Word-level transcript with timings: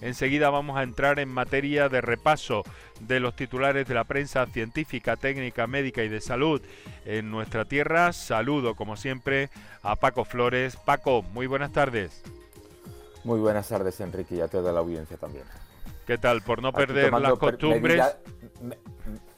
Enseguida 0.00 0.50
vamos 0.50 0.76
a 0.76 0.82
entrar 0.82 1.18
en 1.18 1.28
materia 1.28 1.88
de 1.88 2.00
repaso 2.00 2.64
de 3.00 3.20
los 3.20 3.34
titulares 3.34 3.86
de 3.88 3.94
la 3.94 4.04
prensa 4.04 4.46
científica, 4.46 5.16
técnica, 5.16 5.66
médica 5.66 6.02
y 6.02 6.08
de 6.08 6.20
salud 6.20 6.60
en 7.04 7.30
nuestra 7.30 7.64
tierra. 7.64 8.12
Saludo, 8.12 8.74
como 8.74 8.96
siempre, 8.96 9.50
a 9.82 9.96
Paco 9.96 10.24
Flores. 10.24 10.76
Paco, 10.76 11.22
muy 11.22 11.46
buenas 11.46 11.72
tardes. 11.72 12.22
Muy 13.24 13.40
buenas 13.40 13.68
tardes, 13.68 13.98
Enrique, 14.00 14.36
y 14.36 14.40
a 14.40 14.48
toda 14.48 14.72
la 14.72 14.80
audiencia 14.80 15.16
también. 15.16 15.44
¿Qué 16.06 16.18
tal? 16.18 16.42
Por 16.42 16.62
no 16.62 16.72
perder 16.72 17.12
las 17.12 17.34
costumbres. 17.34 18.00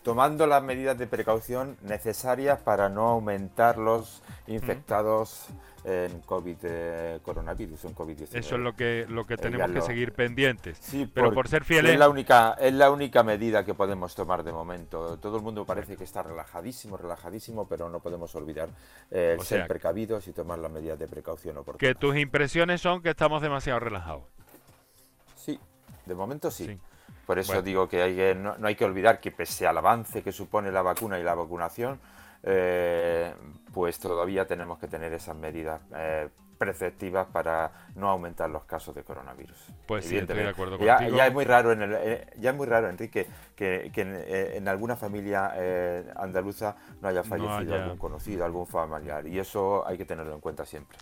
tomando 0.03 0.47
las 0.47 0.63
medidas 0.63 0.99
de 0.99 1.07
precaución 1.07 1.79
necesarias 1.83 2.59
para 2.59 2.89
no 2.89 3.09
aumentar 3.09 3.79
los 3.79 4.23
infectados 4.47 5.47
en 5.85 6.21
COVID 6.21 6.57
eh, 6.63 7.19
coronavirus, 7.23 7.85
en 7.85 7.95
COVID-19. 7.95 8.29
Eso 8.33 8.55
es 8.57 8.61
lo 8.61 8.75
que 8.75 9.07
lo 9.09 9.27
que 9.27 9.35
eh, 9.35 9.39
tenemos 9.39 9.71
que 9.71 9.81
seguir 9.81 10.13
pendientes. 10.13 10.79
Sí, 10.81 11.11
pero 11.13 11.33
por 11.33 11.49
ser 11.49 11.65
fieles 11.65 11.93
es 11.93 11.99
la 11.99 12.09
única 12.09 12.57
es 12.61 12.73
la 12.73 12.91
única 12.91 13.23
medida 13.23 13.65
que 13.65 13.75
podemos 13.75 14.15
tomar 14.15 14.43
de 14.43 14.53
momento. 14.53 15.19
Todo 15.19 15.37
el 15.37 15.43
mundo 15.43 15.65
parece 15.65 15.97
que 15.97 16.05
está 16.05 16.23
relajadísimo, 16.23 16.97
relajadísimo, 16.97 17.69
pero 17.69 17.89
no 17.89 18.01
podemos 18.01 18.35
olvidar 18.35 18.69
eh, 19.11 19.37
ser 19.43 19.67
precavidos 19.67 20.29
y 20.29 20.33
tomar 20.33 20.59
las 20.59 20.71
medidas 20.71 20.99
de 20.99 21.07
precaución 21.07 21.57
oportunas. 21.59 21.81
Que 21.81 21.95
tus 21.95 22.17
impresiones 22.17 22.81
son 22.81 23.03
que 23.03 23.11
estamos 23.11 23.43
demasiado 23.43 23.81
relajados. 23.81 24.25
Sí, 25.37 25.59
de 26.07 26.15
momento 26.15 26.51
sí. 26.51 26.79
Por 27.29 27.39
eso 27.39 27.61
digo 27.61 27.91
que, 27.91 28.01
hay 28.01 28.35
no, 28.35 28.57
hay 28.63 28.75
que 28.75 28.87
olvidar 28.87 29.21
que 29.21 29.31
pese 29.31 29.67
al 29.67 29.77
avance 29.77 30.23
que 30.23 30.33
supone 30.33 30.73
la 30.73 30.81
vacuna 30.81 31.19
y 31.19 31.23
la 31.23 31.35
vacunación, 31.35 32.01
eh, 32.43 33.35
pues 33.73 33.99
todavía 33.99 34.47
tenemos 34.47 34.79
que 34.79 34.89
tener 34.89 35.13
esas 35.13 35.37
medidas 35.37 35.81
eh, 35.95 36.29
preceptivas 36.57 37.27
para 37.29 37.71
no 37.95 38.09
aumentar 38.09 38.51
los 38.51 38.65
casos 38.65 38.95
de 38.95 39.05
coronavirus. 39.05 39.73
Pues 39.87 40.05
sí, 40.05 40.17
estoy 40.17 40.39
de 40.39 40.49
acuerdo 40.49 40.79
ya, 40.79 40.97
contigo. 40.97 41.17
Ya 41.17 41.27
es 41.27 41.33
muy 41.33 41.45
raro, 41.45 41.73
en 41.73 41.83
el, 41.83 41.95
eh, 41.95 42.27
ya 42.37 42.51
es 42.51 42.57
muy 42.57 42.67
raro, 42.67 42.89
Enrique, 42.89 43.27
que, 43.55 43.93
en, 43.95 44.69
alguna 44.69 44.97
familia 44.97 45.53
andaluza 46.17 46.77
no 47.01 47.09
haya 47.09 47.23
fallecido 47.23 47.75
algún 47.75 47.99
conocido, 47.99 48.45
algún 48.45 48.67
familiar, 48.67 49.27
y 49.27 49.39
eso 49.39 49.87
hay 49.87 49.97
que 49.97 50.05
tenerlo 50.05 50.35
en 50.35 50.41
cuenta 50.41 50.65
siempre. 50.65 50.99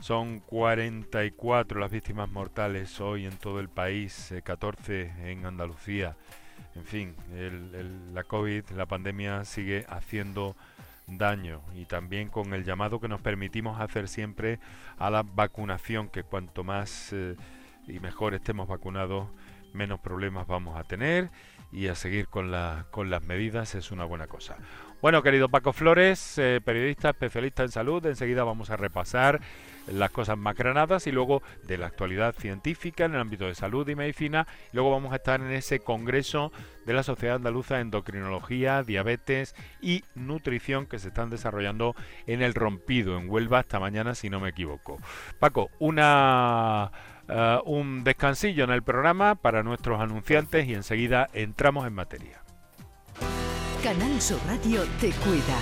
Son 0.00 0.38
44 0.40 1.80
las 1.80 1.90
víctimas 1.90 2.30
mortales 2.30 3.00
hoy 3.00 3.26
en 3.26 3.36
todo 3.36 3.58
el 3.58 3.68
país, 3.68 4.32
14 4.44 5.12
en 5.24 5.44
Andalucía 5.44 6.16
en 6.74 6.84
fin, 6.84 7.14
la 8.12 8.24
COVID, 8.24 8.70
la 8.70 8.86
pandemia 8.86 9.44
sigue 9.44 9.84
haciendo 9.88 10.56
daño 11.06 11.62
y 11.74 11.86
también 11.86 12.28
con 12.28 12.52
el 12.52 12.64
llamado 12.64 13.00
que 13.00 13.08
nos 13.08 13.20
permitimos 13.20 13.80
hacer 13.80 14.08
siempre 14.08 14.58
a 14.98 15.10
la 15.10 15.22
vacunación, 15.22 16.08
que 16.08 16.22
cuanto 16.22 16.64
más 16.64 17.12
eh, 17.12 17.36
y 17.86 18.00
mejor 18.00 18.34
estemos 18.34 18.68
vacunados, 18.68 19.28
menos 19.72 20.00
problemas 20.00 20.46
vamos 20.46 20.78
a 20.78 20.84
tener 20.84 21.30
y 21.72 21.88
a 21.88 21.94
seguir 21.94 22.28
con, 22.28 22.52
con 22.90 23.10
las 23.10 23.22
medidas 23.22 23.74
es 23.74 23.90
una 23.90 24.04
buena 24.04 24.26
cosa. 24.26 24.56
Bueno, 25.00 25.22
querido 25.22 25.48
Paco 25.48 25.72
Flores, 25.72 26.38
eh, 26.38 26.60
periodista 26.64 27.10
especialista 27.10 27.62
en 27.62 27.68
salud, 27.68 28.04
enseguida 28.04 28.42
vamos 28.42 28.70
a 28.70 28.76
repasar 28.76 29.40
las 29.86 30.10
cosas 30.10 30.36
macranadas 30.36 31.06
y 31.06 31.12
luego 31.12 31.40
de 31.68 31.78
la 31.78 31.86
actualidad 31.86 32.34
científica 32.34 33.04
en 33.04 33.14
el 33.14 33.20
ámbito 33.20 33.46
de 33.46 33.54
salud 33.54 33.88
y 33.88 33.94
medicina. 33.94 34.48
Y 34.72 34.76
luego 34.76 34.90
vamos 34.90 35.12
a 35.12 35.16
estar 35.16 35.40
en 35.40 35.52
ese 35.52 35.78
congreso 35.78 36.50
de 36.84 36.94
la 36.94 37.04
Sociedad 37.04 37.36
Andaluza 37.36 37.76
de 37.76 37.82
Endocrinología, 37.82 38.82
Diabetes 38.82 39.54
y 39.80 40.02
Nutrición 40.16 40.86
que 40.86 40.98
se 40.98 41.08
están 41.08 41.30
desarrollando 41.30 41.94
en 42.26 42.42
el 42.42 42.54
Rompido, 42.54 43.16
en 43.18 43.30
Huelva, 43.30 43.60
hasta 43.60 43.78
mañana, 43.78 44.16
si 44.16 44.30
no 44.30 44.40
me 44.40 44.48
equivoco. 44.48 44.98
Paco, 45.38 45.70
una... 45.78 46.90
Eh, 47.28 47.58
un 47.66 48.04
descansillo 48.04 48.64
en 48.64 48.70
el 48.70 48.82
programa 48.82 49.34
para 49.36 49.62
nuestros 49.62 50.00
anunciantes 50.00 50.66
y 50.66 50.74
enseguida 50.74 51.28
entramos 51.34 51.86
en 51.86 51.92
materia. 51.92 52.47
Canal 53.82 54.20
Sur 54.20 54.40
Radio 54.46 54.84
te 55.00 55.10
cuida. 55.12 55.58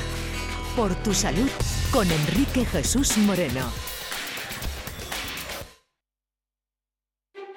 Por 0.74 0.94
tu 0.96 1.12
salud 1.12 1.50
con 1.92 2.10
Enrique 2.10 2.64
Jesús 2.64 3.16
Moreno. 3.18 3.66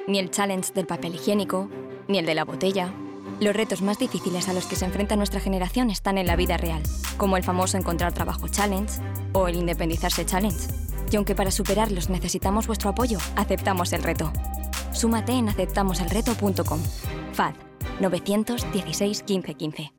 ni 0.10 0.20
el 0.20 0.32
challenge 0.32 0.74
del 0.74 0.88
papel 0.88 1.16
higiénico, 1.16 1.70
ni 2.08 2.18
el 2.18 2.26
de 2.26 2.36
la 2.36 2.44
botella. 2.44 2.92
Los 3.40 3.56
retos 3.56 3.82
más 3.82 4.00
difíciles 4.00 4.50
a 4.50 4.54
los 4.54 4.66
que 4.66 4.76
se 4.76 4.86
enfrenta 4.86 5.16
nuestra 5.16 5.40
generación 5.40 5.90
están 5.92 6.18
en 6.18 6.28
la 6.28 6.36
vida 6.36 6.58
real, 6.58 6.82
como 7.18 7.38
el 7.38 7.44
famoso 7.44 7.78
encontrar 7.78 8.14
trabajo 8.14 8.48
challenge 8.48 9.00
o 9.34 9.48
el 9.48 9.56
independizarse 9.56 10.26
challenge. 10.26 10.68
Y 11.12 11.16
aunque 11.16 11.36
para 11.36 11.52
superarlos 11.52 12.10
necesitamos 12.10 12.68
vuestro 12.68 12.90
apoyo, 12.90 13.20
aceptamos 13.36 13.94
el 13.94 14.04
reto. 14.04 14.34
Súmate 14.92 15.34
en 15.34 15.50
aceptamoselreto.com. 15.50 16.82
FAD 17.34 17.54
916 18.00 19.24
1515. 19.28 19.99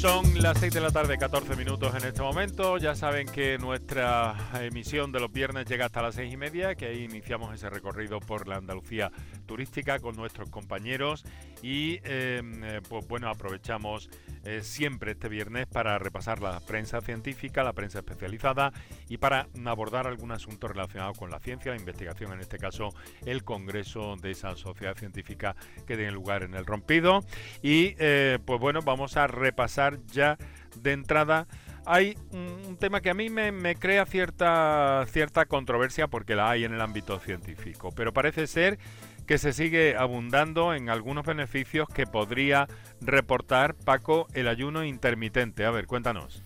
Son 0.00 0.24
las 0.40 0.58
6 0.58 0.72
de 0.72 0.80
la 0.80 0.90
tarde, 0.90 1.18
14 1.18 1.56
minutos 1.56 1.94
en 1.94 2.08
este 2.08 2.22
momento. 2.22 2.78
Ya 2.78 2.94
saben 2.94 3.26
que 3.26 3.58
nuestra 3.58 4.34
emisión 4.62 5.12
de 5.12 5.20
los 5.20 5.30
viernes 5.30 5.66
llega 5.66 5.84
hasta 5.84 6.00
las 6.00 6.14
6 6.14 6.32
y 6.32 6.36
media, 6.38 6.74
que 6.74 6.86
ahí 6.86 7.04
iniciamos 7.04 7.54
ese 7.54 7.68
recorrido 7.68 8.18
por 8.18 8.48
la 8.48 8.56
Andalucía 8.56 9.12
turística 9.44 9.98
con 9.98 10.16
nuestros 10.16 10.48
compañeros 10.48 11.26
y 11.62 11.98
em, 12.04 12.64
eh, 12.64 12.80
pues 12.88 13.06
bueno, 13.08 13.28
aprovechamos 13.28 14.08
eh, 14.44 14.60
siempre 14.62 15.12
este 15.12 15.28
viernes 15.28 15.66
para 15.66 15.98
repasar 15.98 16.40
la 16.40 16.60
prensa 16.60 17.02
científica, 17.02 17.62
la 17.62 17.74
prensa 17.74 17.98
especializada 17.98 18.72
y 19.10 19.18
para 19.18 19.48
abordar 19.66 20.06
algún 20.06 20.32
asunto 20.32 20.66
relacionado 20.66 21.12
con 21.12 21.30
la 21.30 21.40
ciencia, 21.40 21.72
la 21.72 21.78
investigación, 21.78 22.32
en 22.32 22.40
este 22.40 22.56
caso 22.56 22.94
el 23.26 23.44
congreso 23.44 24.16
de 24.16 24.30
esa 24.30 24.56
sociedad 24.56 24.96
científica 24.96 25.56
que 25.86 25.96
tiene 25.96 26.12
lugar 26.12 26.42
en 26.42 26.54
el 26.54 26.64
Rompido. 26.64 27.22
Y 27.60 27.96
eh, 27.98 28.38
pues 28.46 28.58
bueno, 28.58 28.80
vamos 28.80 29.18
a 29.18 29.26
repasar 29.26 29.89
ya 30.06 30.36
de 30.76 30.92
entrada 30.92 31.46
hay 31.86 32.16
un, 32.32 32.76
tema 32.78 33.00
que 33.00 33.10
a 33.10 33.14
mí 33.14 33.30
me, 33.30 33.52
me, 33.52 33.74
crea 33.74 34.06
cierta, 34.06 35.04
cierta 35.08 35.46
controversia 35.46 36.08
porque 36.08 36.36
la 36.36 36.50
hay 36.50 36.64
en 36.64 36.74
el 36.74 36.80
ámbito 36.80 37.18
científico, 37.18 37.90
pero 37.94 38.12
parece 38.12 38.46
ser 38.46 38.78
que 39.26 39.38
se 39.38 39.52
sigue 39.52 39.96
abundando 39.96 40.74
en 40.74 40.88
algunos 40.88 41.24
beneficios 41.24 41.88
que 41.88 42.06
podría 42.06 42.68
reportar 43.00 43.74
Paco 43.74 44.26
el 44.34 44.48
ayuno 44.48 44.84
intermitente. 44.84 45.64
A 45.64 45.70
ver, 45.70 45.86
cuéntanos. 45.86 46.42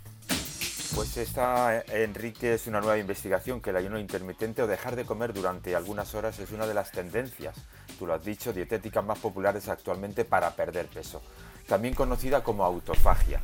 Pues 0.95 1.17
esta, 1.17 1.83
Enrique, 1.89 2.55
es 2.55 2.67
una 2.69 2.81
nueva 2.81 2.99
investigación 2.99 3.61
que 3.61 3.71
el 3.71 3.77
ayuno 3.77 3.99
intermitente 3.99 4.63
o 4.63 4.67
dejar 4.67 4.95
de 4.95 5.05
comer 5.05 5.33
durante 5.33 5.75
algunas 5.75 6.15
horas 6.15 6.39
es 6.39 6.53
una 6.53 6.67
de 6.67 6.75
las 6.75 6.93
tendencias, 6.93 7.57
tú 7.99 8.07
lo 8.07 8.15
has 8.15 8.25
dicho, 8.25 8.53
dietéticas 8.53 9.05
más 9.05 9.19
populares 9.19 9.69
actualmente 9.69 10.25
para 10.25 10.51
perder 10.51 10.87
peso, 10.87 11.21
también 11.67 11.95
conocida 11.95 12.43
como 12.43 12.65
autofagia 12.65 13.41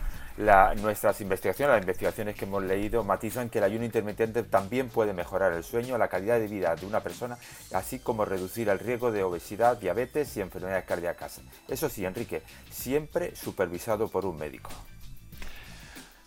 nuestras 0.77 1.21
investigaciones, 1.21 1.75
las 1.75 1.83
investigaciones 1.83 2.35
que 2.35 2.45
hemos 2.45 2.63
leído, 2.63 3.05
matizan 3.05 3.51
que 3.51 3.59
el 3.59 3.65
ayuno 3.65 3.85
intermitente 3.85 4.43
también 4.43 4.89
puede 4.89 5.13
mejorar 5.13 5.53
el 5.53 5.63
sueño, 5.65 5.99
la 5.99 6.09
calidad 6.09 6.39
de 6.39 6.47
vida 6.47 6.75
de 6.75 6.87
una 6.87 7.01
persona, 7.01 7.37
así 7.73 7.99
como 7.99 8.25
reducir 8.25 8.69
el 8.69 8.79
riesgo 8.79 9.13
de 9.13 9.23
obesidad, 9.23 9.77
diabetes 9.77 10.37
y 10.37 10.41
enfermedades 10.41 10.85
cardíacas. 10.85 11.41
Eso 11.69 11.89
sí, 11.89 12.05
Enrique, 12.05 12.43
siempre 12.71 13.37
supervisado 13.37 14.09
por 14.09 14.25
un 14.25 14.39
médico. 14.39 14.71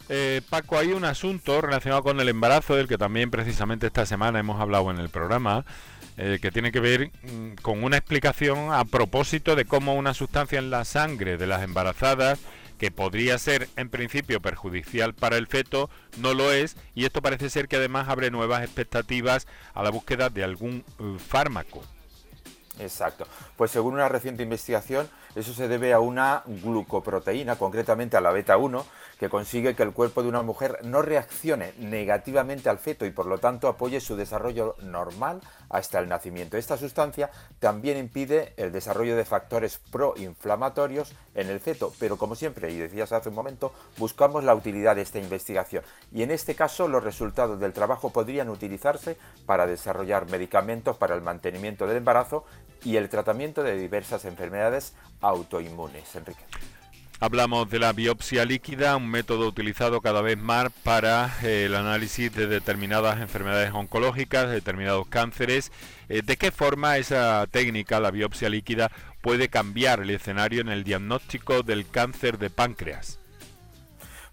Eh, 0.09 0.41
Paco, 0.49 0.77
hay 0.77 0.91
un 0.91 1.05
asunto 1.05 1.61
relacionado 1.61 2.03
con 2.03 2.19
el 2.19 2.27
embarazo, 2.27 2.75
del 2.75 2.87
que 2.87 2.97
también 2.97 3.31
precisamente 3.31 3.87
esta 3.87 4.05
semana 4.05 4.39
hemos 4.39 4.59
hablado 4.59 4.91
en 4.91 4.99
el 4.99 5.09
programa, 5.09 5.65
eh, 6.17 6.39
que 6.41 6.51
tiene 6.51 6.71
que 6.71 6.79
ver 6.79 7.11
mm, 7.23 7.55
con 7.61 7.83
una 7.83 7.97
explicación 7.97 8.71
a 8.71 8.85
propósito 8.85 9.55
de 9.55 9.65
cómo 9.65 9.95
una 9.95 10.13
sustancia 10.13 10.59
en 10.59 10.69
la 10.69 10.85
sangre 10.85 11.37
de 11.37 11.47
las 11.47 11.63
embarazadas 11.63 12.39
que 12.77 12.91
podría 12.91 13.37
ser 13.37 13.69
en 13.77 13.89
principio 13.89 14.41
perjudicial 14.41 15.13
para 15.13 15.37
el 15.37 15.47
feto, 15.47 15.89
no 16.19 16.33
lo 16.33 16.51
es 16.51 16.75
y 16.95 17.05
esto 17.05 17.21
parece 17.21 17.49
ser 17.49 17.67
que 17.67 17.77
además 17.77 18.09
abre 18.09 18.29
nuevas 18.29 18.63
expectativas 18.63 19.47
a 19.73 19.83
la 19.83 19.89
búsqueda 19.89 20.29
de 20.29 20.43
algún 20.43 20.83
eh, 20.99 21.17
fármaco. 21.17 21.83
Exacto. 22.79 23.25
Pues 23.55 23.71
según 23.71 23.93
una 23.93 24.09
reciente 24.09 24.43
investigación, 24.43 25.07
eso 25.35 25.53
se 25.53 25.67
debe 25.67 25.93
a 25.93 25.99
una 25.99 26.43
glucoproteína, 26.45 27.55
concretamente 27.55 28.17
a 28.17 28.21
la 28.21 28.31
beta 28.31 28.57
1, 28.57 28.85
que 29.19 29.29
consigue 29.29 29.75
que 29.75 29.83
el 29.83 29.93
cuerpo 29.93 30.21
de 30.21 30.29
una 30.29 30.41
mujer 30.41 30.79
no 30.83 31.01
reaccione 31.01 31.73
negativamente 31.77 32.69
al 32.69 32.79
feto 32.79 33.05
y 33.05 33.11
por 33.11 33.25
lo 33.25 33.37
tanto 33.37 33.67
apoye 33.67 34.01
su 34.01 34.15
desarrollo 34.15 34.75
normal 34.81 35.41
hasta 35.69 35.99
el 35.99 36.09
nacimiento. 36.09 36.57
Esta 36.57 36.77
sustancia 36.77 37.29
también 37.59 37.97
impide 37.97 38.53
el 38.57 38.71
desarrollo 38.71 39.15
de 39.15 39.25
factores 39.25 39.79
proinflamatorios 39.91 41.13
en 41.35 41.49
el 41.49 41.59
feto, 41.59 41.93
pero 41.99 42.17
como 42.17 42.35
siempre, 42.35 42.71
y 42.71 42.77
decías 42.77 43.11
hace 43.11 43.29
un 43.29 43.35
momento, 43.35 43.71
buscamos 43.97 44.43
la 44.43 44.55
utilidad 44.55 44.95
de 44.95 45.03
esta 45.03 45.19
investigación. 45.19 45.83
Y 46.11 46.23
en 46.23 46.31
este 46.31 46.55
caso 46.55 46.87
los 46.87 47.03
resultados 47.03 47.59
del 47.59 47.73
trabajo 47.73 48.11
podrían 48.11 48.49
utilizarse 48.49 49.17
para 49.45 49.65
desarrollar 49.67 50.29
medicamentos 50.29 50.97
para 50.97 51.15
el 51.15 51.21
mantenimiento 51.21 51.87
del 51.87 51.97
embarazo 51.97 52.45
y 52.85 52.97
el 52.97 53.09
tratamiento 53.09 53.63
de 53.63 53.77
diversas 53.77 54.25
enfermedades 54.25 54.93
autoinmunes. 55.21 56.15
Enrique. 56.15 56.43
Hablamos 57.19 57.69
de 57.69 57.79
la 57.79 57.93
biopsia 57.93 58.43
líquida, 58.43 58.97
un 58.97 59.07
método 59.07 59.47
utilizado 59.47 60.01
cada 60.01 60.21
vez 60.21 60.37
más 60.37 60.69
para 60.83 61.33
eh, 61.41 61.65
el 61.67 61.75
análisis 61.75 62.33
de 62.35 62.47
determinadas 62.47 63.21
enfermedades 63.21 63.71
oncológicas, 63.71 64.49
determinados 64.49 65.07
cánceres. 65.07 65.71
Eh, 66.09 66.21
¿De 66.21 66.35
qué 66.35 66.51
forma 66.51 66.97
esa 66.97 67.47
técnica, 67.49 68.01
la 68.01 68.11
biopsia 68.11 68.49
líquida, 68.49 68.91
puede 69.21 69.47
cambiar 69.47 70.01
el 70.01 70.09
escenario 70.09 70.59
en 70.59 70.67
el 70.67 70.83
diagnóstico 70.83 71.63
del 71.63 71.87
cáncer 71.89 72.37
de 72.39 72.49
páncreas? 72.49 73.19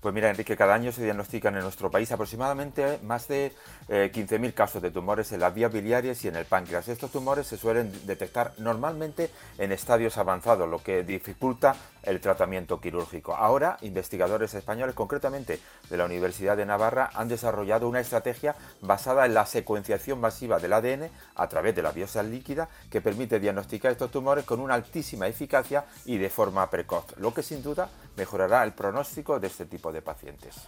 Pues 0.00 0.14
mira, 0.14 0.30
Enrique, 0.30 0.56
cada 0.56 0.72
año 0.72 0.92
se 0.92 1.04
diagnostican 1.04 1.54
en 1.56 1.62
nuestro 1.62 1.90
país 1.90 2.10
aproximadamente 2.10 2.98
más 3.02 3.28
de 3.28 3.52
15.000 3.88 4.48
eh, 4.48 4.52
casos 4.54 4.80
de 4.80 4.90
tumores 4.90 5.30
en 5.32 5.40
las 5.40 5.52
vías 5.52 5.70
biliares 5.70 6.24
y 6.24 6.28
en 6.28 6.36
el 6.36 6.46
páncreas. 6.46 6.88
Estos 6.88 7.10
tumores 7.10 7.46
se 7.46 7.58
suelen 7.58 7.92
detectar 8.06 8.54
normalmente 8.56 9.28
en 9.58 9.72
estadios 9.72 10.16
avanzados, 10.16 10.66
lo 10.70 10.82
que 10.82 11.02
dificulta 11.02 11.76
el 12.02 12.18
tratamiento 12.18 12.80
quirúrgico. 12.80 13.34
Ahora, 13.34 13.76
investigadores 13.82 14.54
españoles, 14.54 14.94
concretamente 14.94 15.60
de 15.90 15.96
la 15.98 16.06
Universidad 16.06 16.56
de 16.56 16.64
Navarra, 16.64 17.10
han 17.12 17.28
desarrollado 17.28 17.86
una 17.86 18.00
estrategia 18.00 18.56
basada 18.80 19.26
en 19.26 19.34
la 19.34 19.44
secuenciación 19.44 20.18
masiva 20.18 20.58
del 20.58 20.72
ADN 20.72 21.10
a 21.34 21.46
través 21.48 21.74
de 21.74 21.82
la 21.82 21.92
biopsia 21.92 22.22
líquida 22.22 22.70
que 22.90 23.02
permite 23.02 23.38
diagnosticar 23.38 23.92
estos 23.92 24.10
tumores 24.10 24.46
con 24.46 24.60
una 24.60 24.74
altísima 24.74 25.26
eficacia 25.26 25.84
y 26.06 26.16
de 26.16 26.30
forma 26.30 26.70
precoz, 26.70 27.04
lo 27.18 27.34
que 27.34 27.42
sin 27.42 27.62
duda 27.62 27.90
mejorará 28.16 28.64
el 28.64 28.72
pronóstico 28.72 29.38
de 29.38 29.48
este 29.48 29.66
tipo 29.66 29.89
de 29.92 30.02
pacientes. 30.02 30.66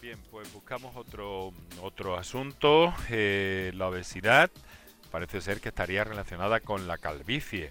Bien, 0.00 0.18
pues 0.30 0.52
buscamos 0.52 0.94
otro, 0.96 1.52
otro 1.82 2.16
asunto. 2.16 2.94
Eh, 3.10 3.72
la 3.74 3.88
obesidad 3.88 4.50
parece 5.10 5.40
ser 5.40 5.60
que 5.60 5.70
estaría 5.70 6.04
relacionada 6.04 6.60
con 6.60 6.86
la 6.86 6.98
calvicie. 6.98 7.70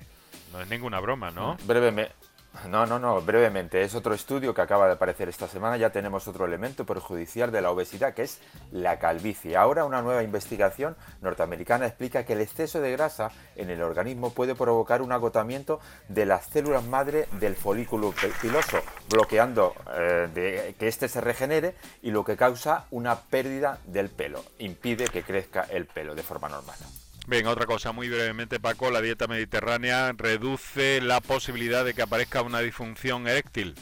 No 0.51 0.61
es 0.61 0.69
ninguna 0.69 0.99
broma, 0.99 1.31
¿no? 1.31 1.57
Brevemente, 1.65 2.13
no, 2.67 2.85
no, 2.85 2.99
no, 2.99 3.21
brevemente. 3.21 3.81
Es 3.81 3.95
otro 3.95 4.13
estudio 4.13 4.53
que 4.53 4.61
acaba 4.61 4.87
de 4.87 4.93
aparecer 4.93 5.29
esta 5.29 5.47
semana. 5.47 5.77
Ya 5.77 5.91
tenemos 5.91 6.27
otro 6.27 6.45
elemento 6.45 6.85
perjudicial 6.85 7.51
de 7.51 7.61
la 7.61 7.71
obesidad, 7.71 8.13
que 8.13 8.23
es 8.23 8.39
la 8.71 8.99
calvicie. 8.99 9.55
Ahora 9.55 9.85
una 9.85 10.01
nueva 10.01 10.23
investigación 10.23 10.95
norteamericana 11.21 11.85
explica 11.85 12.25
que 12.25 12.33
el 12.33 12.41
exceso 12.41 12.81
de 12.81 12.91
grasa 12.91 13.31
en 13.55 13.69
el 13.69 13.81
organismo 13.81 14.31
puede 14.31 14.55
provocar 14.55 15.01
un 15.01 15.11
agotamiento 15.11 15.79
de 16.09 16.25
las 16.25 16.47
células 16.47 16.83
madre 16.83 17.27
del 17.39 17.55
folículo 17.55 18.13
piloso, 18.41 18.79
bloqueando 19.09 19.73
eh, 19.93 20.75
que 20.77 20.87
éste 20.87 21.07
se 21.07 21.21
regenere 21.21 21.75
y 22.01 22.11
lo 22.11 22.25
que 22.25 22.37
causa 22.37 22.85
una 22.91 23.15
pérdida 23.15 23.79
del 23.85 24.09
pelo. 24.09 24.43
Impide 24.59 25.07
que 25.07 25.23
crezca 25.23 25.67
el 25.69 25.85
pelo 25.85 26.15
de 26.15 26.23
forma 26.23 26.49
normal. 26.49 26.77
Bien, 27.29 27.45
otra 27.45 27.65
cosa 27.65 27.91
muy 27.91 28.07
brevemente, 28.07 28.57
Paco, 28.57 28.89
la 28.89 29.01
dieta 29.01 29.27
mediterránea 29.27 30.13
reduce 30.17 31.01
la 31.01 31.19
posibilidad 31.19 31.83
de 31.83 31.93
que 31.93 32.01
aparezca 32.01 32.41
una 32.41 32.61
disfunción 32.61 33.27
eréctil. 33.27 33.75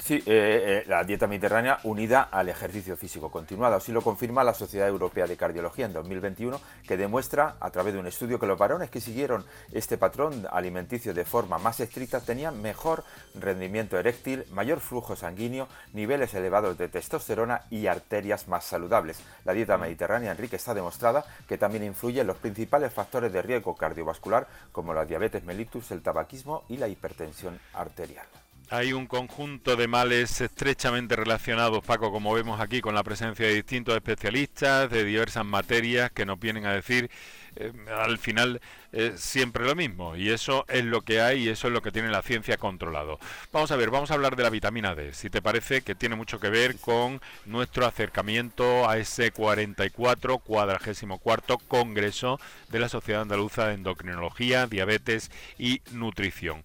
Sí, 0.00 0.14
eh, 0.14 0.22
eh, 0.26 0.84
la 0.88 1.04
dieta 1.04 1.28
mediterránea 1.28 1.78
unida 1.84 2.22
al 2.22 2.48
ejercicio 2.48 2.96
físico 2.96 3.30
continuado. 3.30 3.76
Así 3.76 3.92
lo 3.92 4.02
confirma 4.02 4.42
la 4.42 4.52
Sociedad 4.52 4.88
Europea 4.88 5.28
de 5.28 5.36
Cardiología 5.36 5.86
en 5.86 5.92
2021, 5.92 6.60
que 6.86 6.96
demuestra 6.96 7.56
a 7.60 7.70
través 7.70 7.94
de 7.94 8.00
un 8.00 8.08
estudio 8.08 8.40
que 8.40 8.46
los 8.46 8.58
varones 8.58 8.90
que 8.90 9.00
siguieron 9.00 9.44
este 9.72 9.96
patrón 9.96 10.48
alimenticio 10.50 11.14
de 11.14 11.24
forma 11.24 11.58
más 11.58 11.78
estricta 11.78 12.20
tenían 12.20 12.60
mejor 12.60 13.04
rendimiento 13.36 13.96
eréctil, 13.96 14.44
mayor 14.50 14.80
flujo 14.80 15.14
sanguíneo, 15.14 15.68
niveles 15.92 16.34
elevados 16.34 16.76
de 16.76 16.88
testosterona 16.88 17.62
y 17.70 17.86
arterias 17.86 18.48
más 18.48 18.64
saludables. 18.64 19.20
La 19.44 19.52
dieta 19.52 19.78
mediterránea, 19.78 20.32
Enrique, 20.32 20.56
está 20.56 20.74
demostrada 20.74 21.24
que 21.46 21.56
también 21.56 21.84
influye 21.84 22.20
en 22.20 22.26
los 22.26 22.38
principales 22.38 22.92
factores 22.92 23.32
de 23.32 23.42
riesgo 23.42 23.76
cardiovascular 23.76 24.48
como 24.72 24.92
la 24.92 25.04
diabetes 25.04 25.44
mellitus, 25.44 25.92
el 25.92 26.02
tabaquismo 26.02 26.64
y 26.68 26.78
la 26.78 26.88
hipertensión 26.88 27.60
arterial. 27.74 28.26
Hay 28.70 28.94
un 28.94 29.06
conjunto 29.06 29.76
de 29.76 29.86
males 29.86 30.40
estrechamente 30.40 31.16
relacionados, 31.16 31.84
Paco, 31.84 32.10
como 32.10 32.32
vemos 32.32 32.60
aquí, 32.60 32.80
con 32.80 32.94
la 32.94 33.04
presencia 33.04 33.46
de 33.46 33.54
distintos 33.54 33.94
especialistas 33.94 34.90
de 34.90 35.04
diversas 35.04 35.44
materias 35.44 36.10
que 36.10 36.24
nos 36.24 36.40
vienen 36.40 36.64
a 36.64 36.72
decir 36.72 37.10
eh, 37.56 37.72
al 37.94 38.18
final 38.18 38.60
eh, 38.92 39.12
siempre 39.16 39.66
lo 39.66 39.74
mismo. 39.74 40.16
Y 40.16 40.30
eso 40.30 40.64
es 40.68 40.82
lo 40.84 41.02
que 41.02 41.20
hay 41.20 41.44
y 41.44 41.48
eso 41.50 41.68
es 41.68 41.74
lo 41.74 41.82
que 41.82 41.92
tiene 41.92 42.08
la 42.08 42.22
ciencia 42.22 42.56
controlado. 42.56 43.18
Vamos 43.52 43.70
a 43.70 43.76
ver, 43.76 43.90
vamos 43.90 44.10
a 44.10 44.14
hablar 44.14 44.34
de 44.34 44.42
la 44.42 44.50
vitamina 44.50 44.94
D, 44.94 45.12
si 45.12 45.28
te 45.28 45.42
parece 45.42 45.82
que 45.82 45.94
tiene 45.94 46.16
mucho 46.16 46.40
que 46.40 46.48
ver 46.48 46.76
con 46.76 47.20
nuestro 47.44 47.86
acercamiento 47.86 48.88
a 48.88 48.96
ese 48.96 49.30
44, 49.30 50.38
cuadragésimo 50.38 51.18
cuarto 51.18 51.58
Congreso 51.58 52.40
de 52.70 52.80
la 52.80 52.88
Sociedad 52.88 53.22
Andaluza 53.22 53.68
de 53.68 53.74
Endocrinología, 53.74 54.66
Diabetes 54.66 55.30
y 55.58 55.82
Nutrición 55.92 56.64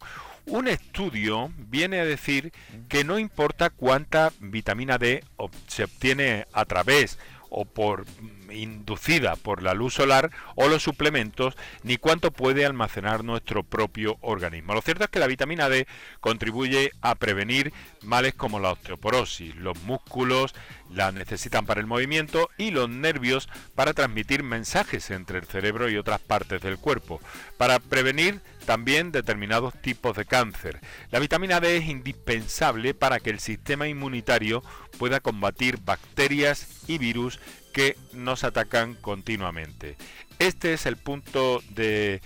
un 0.49 0.67
estudio 0.67 1.51
viene 1.57 1.99
a 1.99 2.05
decir 2.05 2.51
que 2.87 3.03
no 3.03 3.19
importa 3.19 3.69
cuánta 3.69 4.31
vitamina 4.39 4.97
D 4.97 5.23
se 5.67 5.83
obtiene 5.83 6.47
a 6.53 6.65
través 6.65 7.19
o 7.49 7.65
por 7.65 8.05
inducida 8.51 9.35
por 9.35 9.63
la 9.63 9.73
luz 9.73 9.93
solar 9.93 10.31
o 10.55 10.67
los 10.67 10.83
suplementos, 10.83 11.55
ni 11.83 11.97
cuánto 11.97 12.31
puede 12.31 12.65
almacenar 12.65 13.23
nuestro 13.23 13.63
propio 13.63 14.17
organismo. 14.21 14.73
Lo 14.73 14.81
cierto 14.81 15.03
es 15.03 15.09
que 15.09 15.19
la 15.19 15.27
vitamina 15.27 15.69
D 15.69 15.87
contribuye 16.19 16.91
a 17.01 17.15
prevenir 17.15 17.73
males 18.03 18.33
como 18.33 18.59
la 18.59 18.71
osteoporosis. 18.71 19.55
Los 19.55 19.81
músculos 19.83 20.53
la 20.89 21.11
necesitan 21.11 21.65
para 21.65 21.81
el 21.81 21.87
movimiento 21.87 22.49
y 22.57 22.71
los 22.71 22.89
nervios 22.89 23.49
para 23.75 23.93
transmitir 23.93 24.43
mensajes 24.43 25.11
entre 25.11 25.39
el 25.39 25.45
cerebro 25.45 25.89
y 25.89 25.97
otras 25.97 26.19
partes 26.19 26.61
del 26.61 26.77
cuerpo. 26.77 27.21
Para 27.57 27.79
prevenir 27.79 28.41
también 28.65 29.11
determinados 29.11 29.73
tipos 29.81 30.15
de 30.15 30.25
cáncer. 30.25 30.79
La 31.11 31.19
vitamina 31.19 31.59
D 31.59 31.77
es 31.77 31.87
indispensable 31.87 32.93
para 32.93 33.19
que 33.19 33.29
el 33.29 33.39
sistema 33.39 33.87
inmunitario 33.87 34.63
pueda 34.97 35.19
combatir 35.19 35.79
bacterias 35.83 36.67
y 36.87 36.97
virus 36.97 37.39
que 37.73 37.97
nos 38.13 38.43
atacan 38.43 38.95
continuamente. 38.95 39.95
Este 40.39 40.73
es 40.73 40.85
el 40.85 40.97
punto 40.97 41.61
de, 41.69 42.21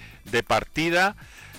partida 0.48 1.16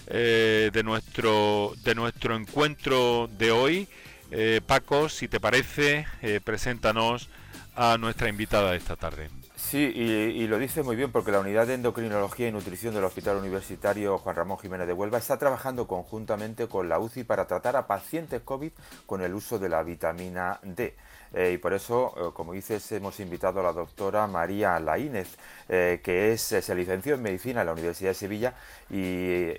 eh, 0.07 0.71
de, 0.73 0.83
nuestro, 0.83 1.75
de 1.83 1.95
nuestro 1.95 2.37
encuentro 2.37 3.29
de 3.39 3.51
hoy. 3.51 3.89
Eh, 4.31 4.61
Paco, 4.67 5.09
si 5.09 5.29
te 5.29 5.41
parece, 5.41 6.07
eh, 6.23 6.41
preséntanos 6.43 7.29
a 7.77 7.99
nuestra 7.99 8.29
invitada 8.29 8.71
de 8.71 8.79
esta 8.79 8.97
tarde. 8.97 9.29
Sí, 9.71 9.79
y, 9.79 10.47
lo 10.47 10.59
dice 10.59 10.83
muy 10.83 10.95
bien 10.95 11.11
porque 11.11 11.33
la 11.33 11.41
Unidad 11.41 11.67
de 11.67 11.75
Endocrinología 11.75 12.47
y 12.47 12.53
Nutrición 12.53 12.95
del 12.95 13.03
Hospital 13.03 13.39
Universitario 13.39 14.19
Juan 14.19 14.37
Ramón 14.37 14.59
Jiménez 14.59 14.87
de 14.87 14.93
Huelva 14.93 15.19
está 15.19 15.39
trabajando 15.39 15.89
conjuntamente 15.89 16.69
con 16.69 16.89
la 16.89 16.99
UCI 16.99 17.25
para 17.25 17.47
tratar 17.47 17.75
a 17.75 17.87
pacientes 17.87 18.43
COVID 18.43 18.71
con 19.07 19.23
el 19.23 19.35
uso 19.35 19.59
de 19.59 19.71
la 19.71 19.83
vitamina 19.83 20.61
D. 20.63 20.95
Eh, 21.35 21.53
y 21.55 21.59
por 21.59 21.73
eso, 21.73 22.15
eh, 22.17 22.31
como 22.33 22.53
dices, 22.53 22.93
hemos 22.93 23.19
invitado 23.19 23.59
a 23.61 23.65
la 23.65 23.73
doctora 23.73 24.27
María 24.29 24.79
Laínez, 24.79 25.37
eh, 25.69 26.01
que 26.03 26.33
es, 26.33 26.43
se 26.43 26.75
licenció 26.75 27.15
en 27.15 27.23
medicina 27.23 27.63
en 27.63 27.67
la 27.67 27.73
Universidad 27.73 28.11
de 28.11 28.15
Sevilla 28.15 28.55
y 28.89 29.51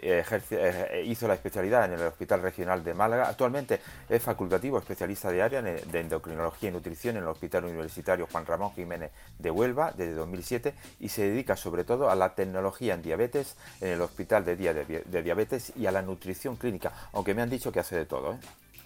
hizo 1.04 1.28
la 1.28 1.34
especialidad 1.34 1.86
en 1.86 2.00
el 2.00 2.08
Hospital 2.08 2.42
Regional 2.42 2.84
de 2.84 2.94
Málaga. 2.94 3.28
Actualmente 3.28 3.82
es 4.08 4.22
facultativo 4.22 4.78
especialista 4.78 5.32
de 5.32 5.42
área 5.42 5.62
de 5.62 6.00
endocrinología 6.00 6.70
y 6.70 6.72
nutrición 6.72 7.18
en 7.18 7.24
el 7.24 7.30
Hospital 7.30 7.66
Universitario 7.66 8.28
Juan 8.32 8.46
Ramón 8.46 8.72
Jiménez 8.74 9.12
de 9.38 9.52
Huelva 9.52 9.92
desde 9.98 10.14
2007 10.14 10.74
y 11.00 11.10
se 11.10 11.30
dedica 11.30 11.56
sobre 11.56 11.84
todo 11.84 12.10
a 12.10 12.16
la 12.16 12.36
tecnología 12.36 12.94
en 12.94 13.02
diabetes 13.02 13.58
en 13.82 13.90
el 13.90 14.02
Hospital 14.02 14.46
de 14.46 14.56
Día 14.56 14.74
de, 14.74 15.24
Diabetes 15.24 15.74
y 15.76 15.86
a 15.86 15.92
la 15.92 16.02
nutrición 16.02 16.56
clínica, 16.56 16.92
aunque 17.14 17.34
me 17.34 17.42
han 17.42 17.50
dicho 17.50 17.72
que 17.72 17.80
hace 17.80 17.96
de 17.96 18.06
todo. 18.06 18.38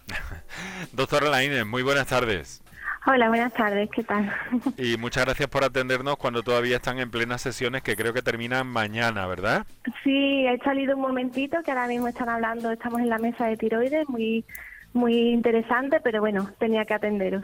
Doctora 0.94 1.30
Laínez, 1.30 1.66
muy 1.66 1.84
buenas 1.84 2.08
tardes. 2.08 2.62
Hola, 3.06 3.30
buenas 3.30 3.54
tardes, 3.54 3.89
¿qué 3.92 4.04
tal? 4.04 4.32
Y 4.78 4.98
muchas 4.98 5.25
gracias 5.25 5.50
por 5.50 5.63
atendernos 5.63 6.18
cuando 6.18 6.44
todavía 6.44 6.78
están 6.78 7.00
en 7.00 7.10
plenas 7.10 7.42
sesiones 7.42 7.82
que 7.82 7.96
creo 7.96 8.13
que 8.13 8.22
terminan 8.22 8.68
mañana, 8.68 9.25
¿verdad? 9.25 9.66
Sí, 10.04 10.46
he 10.46 10.58
salido 10.60 10.96
un 10.96 11.01
momentito 11.01 11.58
que 11.63 11.72
ahora 11.72 11.88
mismo 11.88 12.08
están 12.08 12.30
hablando, 12.30 12.72
estamos 12.72 13.00
en 13.00 13.10
la 13.10 13.18
mesa 13.18 13.48
de 13.48 13.58
tiroides, 13.58 14.08
muy, 14.10 14.46
muy 14.94 15.30
interesante, 15.30 16.00
pero 16.04 16.20
bueno, 16.20 16.50
tenía 16.60 16.86
que 16.86 16.94
atenderos. 16.94 17.44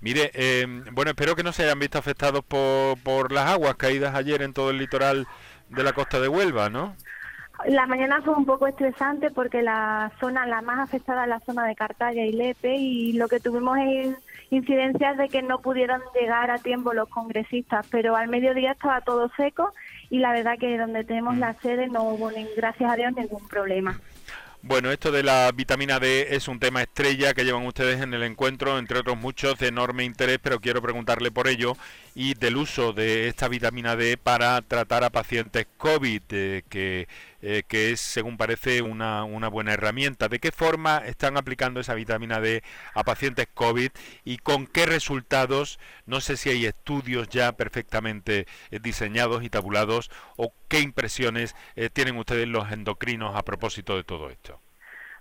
Mire, 0.00 0.30
eh, 0.34 0.66
bueno, 0.92 1.10
espero 1.10 1.36
que 1.36 1.42
no 1.42 1.52
se 1.52 1.64
hayan 1.64 1.78
visto 1.78 1.98
afectados 1.98 2.44
por, 2.44 2.98
por 3.02 3.32
las 3.32 3.50
aguas 3.50 3.76
caídas 3.76 4.14
ayer 4.14 4.42
en 4.42 4.52
todo 4.52 4.70
el 4.70 4.78
litoral 4.78 5.26
de 5.68 5.82
la 5.82 5.92
costa 5.92 6.20
de 6.20 6.28
Huelva, 6.28 6.70
¿no? 6.70 6.94
La 7.66 7.86
mañana 7.86 8.22
fue 8.22 8.34
un 8.34 8.46
poco 8.46 8.68
estresante 8.68 9.30
porque 9.30 9.62
la 9.62 10.12
zona, 10.20 10.46
la 10.46 10.62
más 10.62 10.78
afectada 10.78 11.24
es 11.24 11.28
la 11.28 11.40
zona 11.40 11.66
de 11.66 11.74
Cartaya 11.74 12.24
y 12.24 12.32
Lepe 12.32 12.76
y 12.76 13.14
lo 13.14 13.26
que 13.26 13.40
tuvimos 13.40 13.76
es 13.78 14.16
incidencias 14.50 15.18
de 15.18 15.28
que 15.28 15.42
no 15.42 15.60
pudieron 15.60 16.00
llegar 16.14 16.50
a 16.50 16.58
tiempo 16.58 16.94
los 16.94 17.08
congresistas, 17.08 17.86
pero 17.90 18.16
al 18.16 18.28
mediodía 18.28 18.72
estaba 18.72 19.00
todo 19.00 19.30
seco 19.36 19.72
y 20.08 20.20
la 20.20 20.32
verdad 20.32 20.56
que 20.58 20.78
donde 20.78 21.04
tenemos 21.04 21.36
la 21.36 21.54
sede 21.54 21.88
no 21.88 22.04
hubo, 22.04 22.30
ni, 22.30 22.46
gracias 22.56 22.90
a 22.90 22.96
Dios, 22.96 23.12
ningún 23.14 23.46
problema. 23.48 24.00
Bueno, 24.60 24.90
esto 24.90 25.12
de 25.12 25.22
la 25.22 25.52
vitamina 25.52 26.00
D 26.00 26.34
es 26.34 26.48
un 26.48 26.58
tema 26.58 26.82
estrella 26.82 27.32
que 27.32 27.44
llevan 27.44 27.64
ustedes 27.64 28.02
en 28.02 28.12
el 28.12 28.24
encuentro, 28.24 28.76
entre 28.76 28.98
otros 28.98 29.16
muchos 29.16 29.56
de 29.58 29.68
enorme 29.68 30.04
interés, 30.04 30.40
pero 30.42 30.60
quiero 30.60 30.82
preguntarle 30.82 31.30
por 31.30 31.46
ello 31.46 31.76
y 32.18 32.34
del 32.34 32.56
uso 32.56 32.92
de 32.92 33.28
esta 33.28 33.46
vitamina 33.46 33.94
D 33.94 34.16
para 34.16 34.60
tratar 34.62 35.04
a 35.04 35.10
pacientes 35.10 35.68
COVID, 35.76 36.22
eh, 36.30 36.64
que, 36.68 37.06
eh, 37.42 37.62
que 37.68 37.92
es, 37.92 38.00
según 38.00 38.36
parece, 38.36 38.82
una, 38.82 39.22
una 39.22 39.46
buena 39.46 39.74
herramienta. 39.74 40.26
¿De 40.26 40.40
qué 40.40 40.50
forma 40.50 40.98
están 41.06 41.36
aplicando 41.36 41.78
esa 41.78 41.94
vitamina 41.94 42.40
D 42.40 42.64
a 42.94 43.04
pacientes 43.04 43.46
COVID 43.54 43.90
y 44.24 44.38
con 44.38 44.66
qué 44.66 44.84
resultados? 44.84 45.78
No 46.06 46.20
sé 46.20 46.36
si 46.36 46.50
hay 46.50 46.66
estudios 46.66 47.28
ya 47.28 47.52
perfectamente 47.52 48.48
eh, 48.72 48.80
diseñados 48.82 49.44
y 49.44 49.48
tabulados 49.48 50.10
o 50.36 50.52
qué 50.66 50.80
impresiones 50.80 51.54
tienen 51.92 52.16
ustedes 52.16 52.48
los 52.48 52.72
endocrinos 52.72 53.36
a 53.36 53.44
propósito 53.44 53.96
de 53.96 54.02
todo 54.02 54.28
esto. 54.28 54.60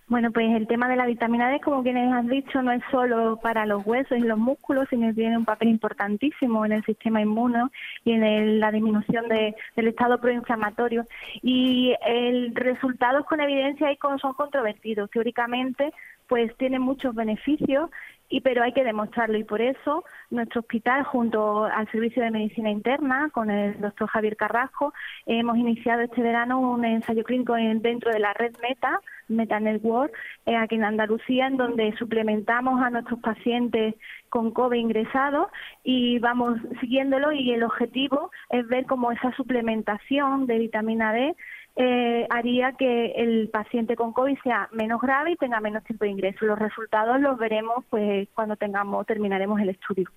Bueno, 0.09 0.31
pues 0.31 0.55
el 0.55 0.67
tema 0.67 0.87
de 0.87 0.95
la 0.95 1.05
vitamina 1.05 1.49
D, 1.49 1.59
como 1.59 1.83
quienes 1.83 2.09
han 2.13 2.27
dicho, 2.27 2.61
no 2.61 2.71
es 2.71 2.81
solo 2.91 3.39
para 3.43 3.65
los 3.65 3.85
huesos 3.85 4.17
y 4.17 4.21
los 4.21 4.39
músculos, 4.39 4.87
sino 4.89 5.07
que 5.07 5.15
tiene 5.15 5.37
un 5.37 5.43
papel 5.43 5.67
importantísimo 5.67 6.65
en 6.65 6.71
el 6.71 6.85
sistema 6.85 7.21
inmuno 7.21 7.71
y 8.05 8.13
en 8.13 8.61
la 8.61 8.71
disminución 8.71 9.25
del 9.27 9.87
estado 9.87 10.21
proinflamatorio. 10.21 11.03
Y 11.41 11.93
el 12.05 12.55
resultados 12.55 13.25
con 13.25 13.41
evidencia 13.41 13.89
son 14.21 14.33
controvertidos. 14.33 15.11
Teóricamente, 15.11 15.91
pues 16.27 16.55
tiene 16.55 16.79
muchos 16.79 17.13
beneficios 17.13 17.89
y 18.29 18.41
pero 18.41 18.63
hay 18.63 18.73
que 18.73 18.83
demostrarlo 18.83 19.37
y 19.37 19.43
por 19.43 19.61
eso 19.61 20.03
nuestro 20.29 20.61
hospital 20.61 21.03
junto 21.03 21.63
al 21.63 21.89
servicio 21.91 22.21
de 22.21 22.31
medicina 22.31 22.69
interna 22.69 23.29
con 23.31 23.49
el 23.49 23.79
doctor 23.79 24.09
Javier 24.09 24.35
Carrasco 24.35 24.93
hemos 25.25 25.57
iniciado 25.57 26.01
este 26.01 26.21
verano 26.21 26.59
un 26.59 26.83
ensayo 26.83 27.23
clínico 27.23 27.53
dentro 27.53 28.11
de 28.11 28.19
la 28.19 28.33
red 28.33 28.53
Meta 28.61 28.99
Meta 29.27 29.59
Network 29.59 30.13
eh, 30.45 30.55
aquí 30.55 30.75
en 30.75 30.83
Andalucía 30.83 31.47
en 31.47 31.57
donde 31.57 31.95
suplementamos 31.97 32.81
a 32.81 32.89
nuestros 32.89 33.19
pacientes 33.19 33.95
con 34.29 34.51
COVID 34.51 34.77
ingresados 34.77 35.47
y 35.83 36.19
vamos 36.19 36.59
siguiéndolo 36.81 37.31
y 37.31 37.51
el 37.51 37.63
objetivo 37.63 38.31
es 38.49 38.67
ver 38.67 38.85
cómo 38.85 39.11
esa 39.11 39.31
suplementación 39.33 40.47
de 40.47 40.59
vitamina 40.59 41.13
D 41.13 41.35
eh, 41.79 42.25
haría 42.31 42.73
que 42.73 43.11
el 43.17 43.49
paciente 43.49 43.95
con 43.95 44.11
COVID 44.11 44.37
sea 44.43 44.67
menos 44.71 44.99
grave 44.99 45.31
y 45.31 45.35
tenga 45.35 45.59
menos 45.59 45.83
tiempo 45.83 46.05
de 46.05 46.11
ingreso. 46.11 46.45
Los 46.45 46.57
resultados 46.57 47.21
los 47.21 47.37
veremos 47.37 47.85
pues 47.89 48.27
cuando 48.33 48.55
tengamos 48.55 49.05
terminaremos 49.05 49.61
el 49.61 49.69
estudio. 49.69 50.09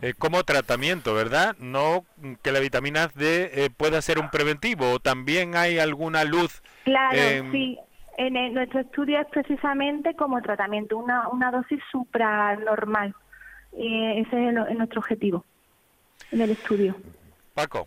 Eh, 0.00 0.14
como 0.18 0.44
tratamiento, 0.44 1.14
¿verdad? 1.14 1.54
No 1.58 2.04
que 2.42 2.52
la 2.52 2.60
vitamina 2.60 3.10
D 3.14 3.50
eh, 3.52 3.70
pueda 3.70 4.00
ser 4.02 4.18
un 4.18 4.30
preventivo, 4.30 4.92
o 4.92 4.98
también 5.00 5.56
hay 5.56 5.78
alguna 5.78 6.24
luz. 6.24 6.62
Claro, 6.84 7.18
sí. 7.52 7.78
En 8.16 8.34
nuestro 8.52 8.80
estudio 8.80 9.18
es 9.20 9.26
precisamente 9.28 10.14
como 10.14 10.42
tratamiento, 10.42 10.98
una, 10.98 11.28
una 11.28 11.50
dosis 11.50 11.80
supranormal. 11.90 13.14
ese 13.72 14.48
es 14.48 14.76
nuestro 14.76 15.00
objetivo 15.00 15.44
en 16.30 16.40
el 16.42 16.50
estudio. 16.50 16.96
Paco. 17.54 17.86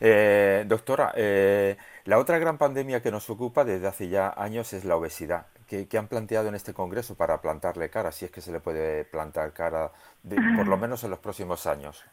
Eh, 0.00 0.64
doctora, 0.66 1.12
eh, 1.16 1.76
la 2.04 2.18
otra 2.18 2.38
gran 2.38 2.58
pandemia 2.58 3.02
que 3.02 3.10
nos 3.10 3.28
ocupa 3.30 3.64
desde 3.64 3.86
hace 3.86 4.08
ya 4.08 4.32
años 4.36 4.72
es 4.72 4.84
la 4.84 4.96
obesidad. 4.96 5.46
¿Qué, 5.66 5.88
han 5.98 6.08
planteado 6.08 6.48
en 6.48 6.54
este 6.54 6.72
Congreso 6.72 7.16
para 7.16 7.40
plantarle 7.40 7.90
cara, 7.90 8.12
si 8.12 8.24
es 8.24 8.30
que 8.30 8.40
se 8.40 8.52
le 8.52 8.60
puede 8.60 9.04
plantar 9.04 9.52
cara, 9.52 9.90
por 10.56 10.68
lo 10.68 10.76
menos 10.76 11.02
en 11.04 11.10
los 11.10 11.18
próximos 11.18 11.66
años? 11.66 12.04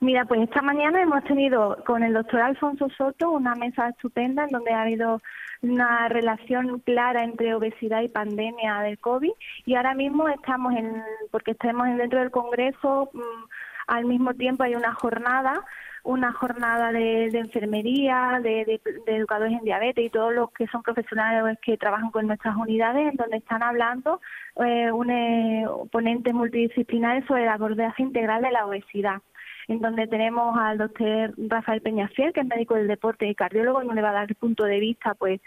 Mira, 0.00 0.24
pues 0.24 0.40
esta 0.40 0.62
mañana 0.62 1.02
hemos 1.02 1.22
tenido 1.24 1.76
con 1.86 2.02
el 2.02 2.14
doctor 2.14 2.40
Alfonso 2.40 2.88
Soto 2.96 3.30
una 3.30 3.54
mesa 3.54 3.90
estupenda 3.90 4.44
en 4.44 4.48
donde 4.48 4.72
ha 4.72 4.82
habido 4.82 5.20
una 5.60 6.08
relación 6.08 6.80
clara 6.80 7.22
entre 7.22 7.54
obesidad 7.54 8.00
y 8.00 8.08
pandemia 8.08 8.80
del 8.80 8.98
COVID 8.98 9.32
y 9.66 9.74
ahora 9.74 9.92
mismo 9.94 10.26
estamos 10.28 10.72
en, 10.74 11.02
porque 11.30 11.50
estamos 11.50 11.86
dentro 11.98 12.18
del 12.18 12.30
Congreso, 12.30 13.10
mm, 13.12 13.44
al 13.88 14.06
mismo 14.06 14.32
tiempo 14.32 14.62
hay 14.62 14.74
una 14.74 14.94
jornada 14.94 15.62
una 16.04 16.32
jornada 16.32 16.92
de, 16.92 17.26
enfermería, 17.26 18.40
de, 18.42 18.80
educadores 19.06 19.58
en 19.58 19.64
diabetes 19.64 20.04
y 20.04 20.10
todos 20.10 20.32
los 20.32 20.50
que 20.52 20.66
son 20.68 20.82
profesionales 20.82 21.58
que 21.62 21.76
trabajan 21.76 22.10
con 22.10 22.26
nuestras 22.26 22.56
unidades, 22.56 23.10
en 23.10 23.16
donde 23.16 23.38
están 23.38 23.62
hablando 23.62 24.20
eh, 24.56 24.90
un 24.90 25.10
eh, 25.10 25.66
ponentes 25.90 26.34
multidisciplinares 26.34 27.24
sobre 27.26 27.42
el 27.44 27.48
abordaje 27.48 28.02
integral 28.02 28.42
de 28.42 28.50
la 28.50 28.66
obesidad 28.66 29.20
en 29.68 29.78
donde 29.78 30.08
tenemos 30.08 30.58
al 30.58 30.78
doctor 30.78 31.32
Rafael 31.36 31.80
Peñafiel, 31.80 32.32
que 32.32 32.40
es 32.40 32.46
médico 32.46 32.74
del 32.74 32.88
deporte 32.88 33.28
y 33.28 33.36
cardiólogo, 33.36 33.82
y 33.82 33.86
nos 33.86 34.02
va 34.02 34.10
a 34.10 34.14
dar 34.14 34.26
el 34.28 34.34
punto 34.34 34.64
de 34.64 34.80
vista 34.80 35.14
pues 35.14 35.40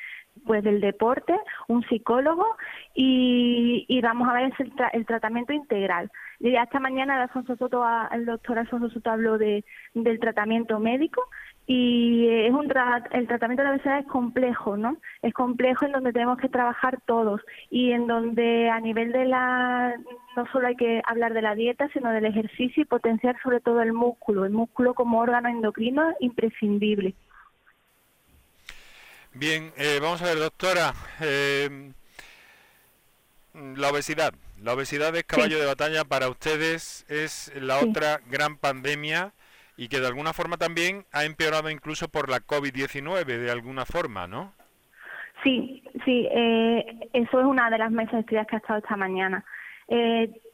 pues 0.46 0.64
del 0.64 0.82
deporte, 0.82 1.36
un 1.68 1.84
psicólogo 1.84 2.46
y, 2.96 4.00
vamos 4.02 4.28
a 4.28 4.34
ver 4.34 4.54
el, 4.94 5.06
tratamiento 5.06 5.54
integral. 5.54 6.12
Y 6.40 6.56
esta 6.56 6.80
mañana 6.80 7.16
el, 7.16 7.22
Alfonso 7.24 7.56
Soto, 7.56 7.84
el 8.12 8.26
doctor 8.26 8.60
Alfonso 8.60 8.90
Soto 8.90 9.12
habló 9.12 9.38
de, 9.38 9.64
del 9.94 10.20
tratamiento 10.20 10.80
médico 10.80 11.30
y 11.66 12.28
es 12.28 12.52
un 12.52 12.66
el 13.12 13.28
tratamiento 13.28 13.62
de 13.62 13.70
la 13.70 13.76
obesidad 13.76 14.00
es 14.00 14.08
complejo, 14.08 14.76
¿no? 14.76 14.98
Es 15.22 15.34
complejo 15.34 15.86
en 15.86 15.94
donde 15.94 16.12
tenemos 16.12 16.38
que 16.38 16.50
trabajar 16.50 17.00
todos 17.06 17.42
y 17.70 17.92
en 17.92 18.08
donde 18.08 18.70
a 18.70 18.80
nivel 18.82 19.14
de 19.14 19.26
la 19.26 19.96
no 20.36 20.46
solo 20.52 20.68
hay 20.68 20.76
que 20.76 21.02
hablar 21.06 21.34
de 21.34 21.42
la 21.42 21.56
dieta, 21.56 21.88
sino 21.94 22.10
del 22.10 22.26
ejercicio 22.26 22.84
y 22.84 22.86
potenciar 22.86 23.38
sobre 23.42 23.62
todo 23.62 23.82
el 23.82 23.94
músculo, 23.94 24.44
el 24.44 24.52
músculo 24.52 24.94
como 24.94 25.20
órgano 25.20 25.48
endocrino 25.48 26.14
imprescindible. 26.20 27.14
Bien, 29.34 29.72
eh, 29.78 30.00
vamos 30.02 30.22
a 30.22 30.26
ver, 30.26 30.38
doctora. 30.38 30.94
Eh, 31.22 31.92
la 33.54 33.90
obesidad. 33.90 34.34
La 34.64 34.74
obesidad 34.74 35.14
es 35.18 35.26
caballo 35.26 35.60
de 35.60 35.66
batalla 35.66 36.06
para 36.06 36.30
ustedes, 36.30 37.06
es 37.10 37.52
la 37.62 37.80
otra 37.80 38.22
gran 38.30 38.56
pandemia 38.56 39.34
y 39.76 39.90
que 39.90 40.00
de 40.00 40.08
alguna 40.08 40.32
forma 40.32 40.56
también 40.56 41.04
ha 41.12 41.26
empeorado 41.26 41.70
incluso 41.70 42.08
por 42.08 42.30
la 42.30 42.40
COVID-19, 42.40 43.26
de 43.26 43.52
alguna 43.52 43.84
forma, 43.84 44.26
¿no? 44.26 44.54
Sí, 45.44 45.84
sí, 46.06 46.30
eh, 46.32 47.10
eso 47.12 47.42
es 47.42 47.46
una 47.46 47.70
de 47.70 47.78
las 47.78 47.92
mesas 47.92 48.14
de 48.14 48.20
estudios 48.22 48.48
que 48.48 48.56
ha 48.56 48.60
estado 48.60 48.80
esta 48.80 48.96
mañana. 48.96 49.44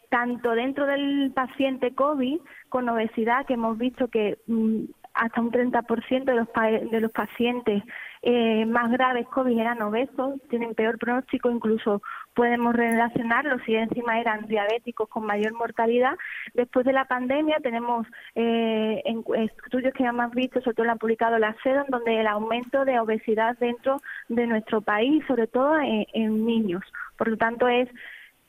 tanto 0.10 0.56
dentro 0.56 0.88
del 0.88 1.32
paciente 1.36 1.94
COVID 1.94 2.40
con 2.70 2.90
obesidad, 2.90 3.46
que 3.46 3.54
hemos 3.54 3.78
visto 3.78 4.08
que 4.08 4.40
mm, 4.48 4.86
hasta 5.14 5.40
un 5.40 5.52
30% 5.52 6.24
de 6.24 6.34
los, 6.34 6.48
de 6.92 7.00
los 7.00 7.12
pacientes 7.12 7.84
eh, 8.22 8.66
más 8.66 8.92
graves 8.92 9.28
COVID 9.28 9.58
eran 9.58 9.82
obesos, 9.82 10.42
tienen 10.50 10.76
peor 10.76 10.98
pronóstico, 10.98 11.50
incluso 11.50 12.02
podemos 12.34 12.76
relacionarlos 12.76 13.62
si 13.66 13.76
encima 13.76 14.20
eran 14.20 14.46
diabéticos 14.48 15.08
con 15.10 15.26
mayor 15.26 15.54
mortalidad. 15.54 16.18
Después 16.54 16.86
de 16.86 16.94
la 16.94 17.06
pandemia 17.06 17.58
tenemos 17.62 18.06
eh, 18.36 19.02
estudios 19.36 19.94
que 19.94 20.04
hemos 20.04 20.32
visto, 20.32 20.62
sobre 20.62 20.76
todo 20.76 20.86
lo 20.88 20.92
han 20.94 21.00
publicado 21.00 21.38
la 21.38 21.56
SEDO, 21.64 21.86
donde 21.88 22.20
el 22.20 22.28
aumento 22.28 22.86
de 22.86 23.00
obesidad 23.00 23.58
dentro 23.58 23.98
de 24.28 24.48
nuestro 24.48 24.82
país, 24.82 25.24
sobre 25.28 25.48
todo 25.48 25.78
en 25.80 26.46
niños. 26.46 26.84
Por 27.18 27.30
lo 27.30 27.38
tanto, 27.38 27.68
es 27.68 27.90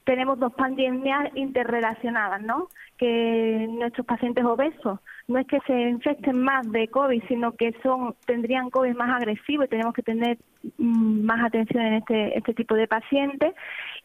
tenemos 0.05 0.39
dos 0.39 0.53
pandemias 0.55 1.31
interrelacionadas, 1.37 2.43
¿no? 2.43 2.69
Que 2.99 3.69
nuestros 3.71 4.07
pacientes 4.07 4.45
obesos 4.45 4.99
no 5.31 5.39
es 5.39 5.47
que 5.47 5.61
se 5.67 5.73
infecten 5.73 6.43
más 6.43 6.71
de 6.73 6.89
COVID, 6.89 7.23
sino 7.29 7.53
que 7.53 7.73
son 7.83 8.17
tendrían 8.27 8.69
COVID 8.69 8.95
más 8.95 9.11
agresivo 9.11 9.63
y 9.63 9.69
tenemos 9.69 9.95
que 9.95 10.03
tener 10.03 10.39
mm, 10.77 11.23
más 11.23 11.45
atención 11.45 11.85
en 11.85 11.95
este, 11.95 12.37
este 12.37 12.53
tipo 12.53 12.75
de 12.75 12.89
pacientes 12.89 13.55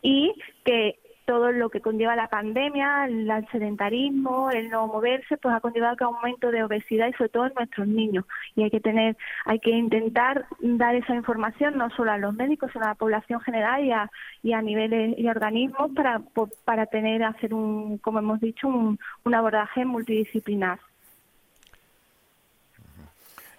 y 0.03 0.33
que 0.63 0.99
todo 1.25 1.51
lo 1.51 1.69
que 1.69 1.81
conlleva 1.81 2.15
la 2.15 2.27
pandemia, 2.27 3.05
el 3.05 3.27
sedentarismo, 3.51 4.51
el 4.51 4.69
no 4.69 4.85
moverse, 4.85 5.37
pues 5.37 5.55
ha 5.55 5.59
conllevado 5.59 5.95
que 5.97 6.03
aumento 6.03 6.51
de 6.51 6.63
obesidad 6.63 7.07
y 7.07 7.13
sobre 7.13 7.29
todo 7.29 7.47
en 7.47 7.53
nuestros 7.55 7.87
niños. 7.87 8.25
Y 8.55 8.61
hay 8.61 8.69
que 8.69 8.79
tener, 8.79 9.17
hay 9.45 9.59
que 9.59 9.71
intentar 9.71 10.45
dar 10.61 10.93
esa 10.93 11.15
información 11.15 11.77
no 11.77 11.89
solo 11.89 12.11
a 12.11 12.19
los 12.19 12.35
médicos, 12.35 12.69
sino 12.71 12.85
a 12.85 12.89
la 12.89 12.95
población 12.95 13.41
general 13.41 13.83
y 13.83 13.91
a, 13.91 14.11
y 14.43 14.53
a 14.53 14.61
niveles 14.61 15.17
y 15.17 15.27
organismos 15.27 15.89
para, 15.95 16.21
para 16.63 16.85
tener, 16.85 17.23
hacer 17.23 17.55
un, 17.55 17.97
como 17.97 18.19
hemos 18.19 18.39
dicho, 18.39 18.67
un, 18.67 18.99
un 19.23 19.33
abordaje 19.33 19.83
multidisciplinar. 19.85 20.79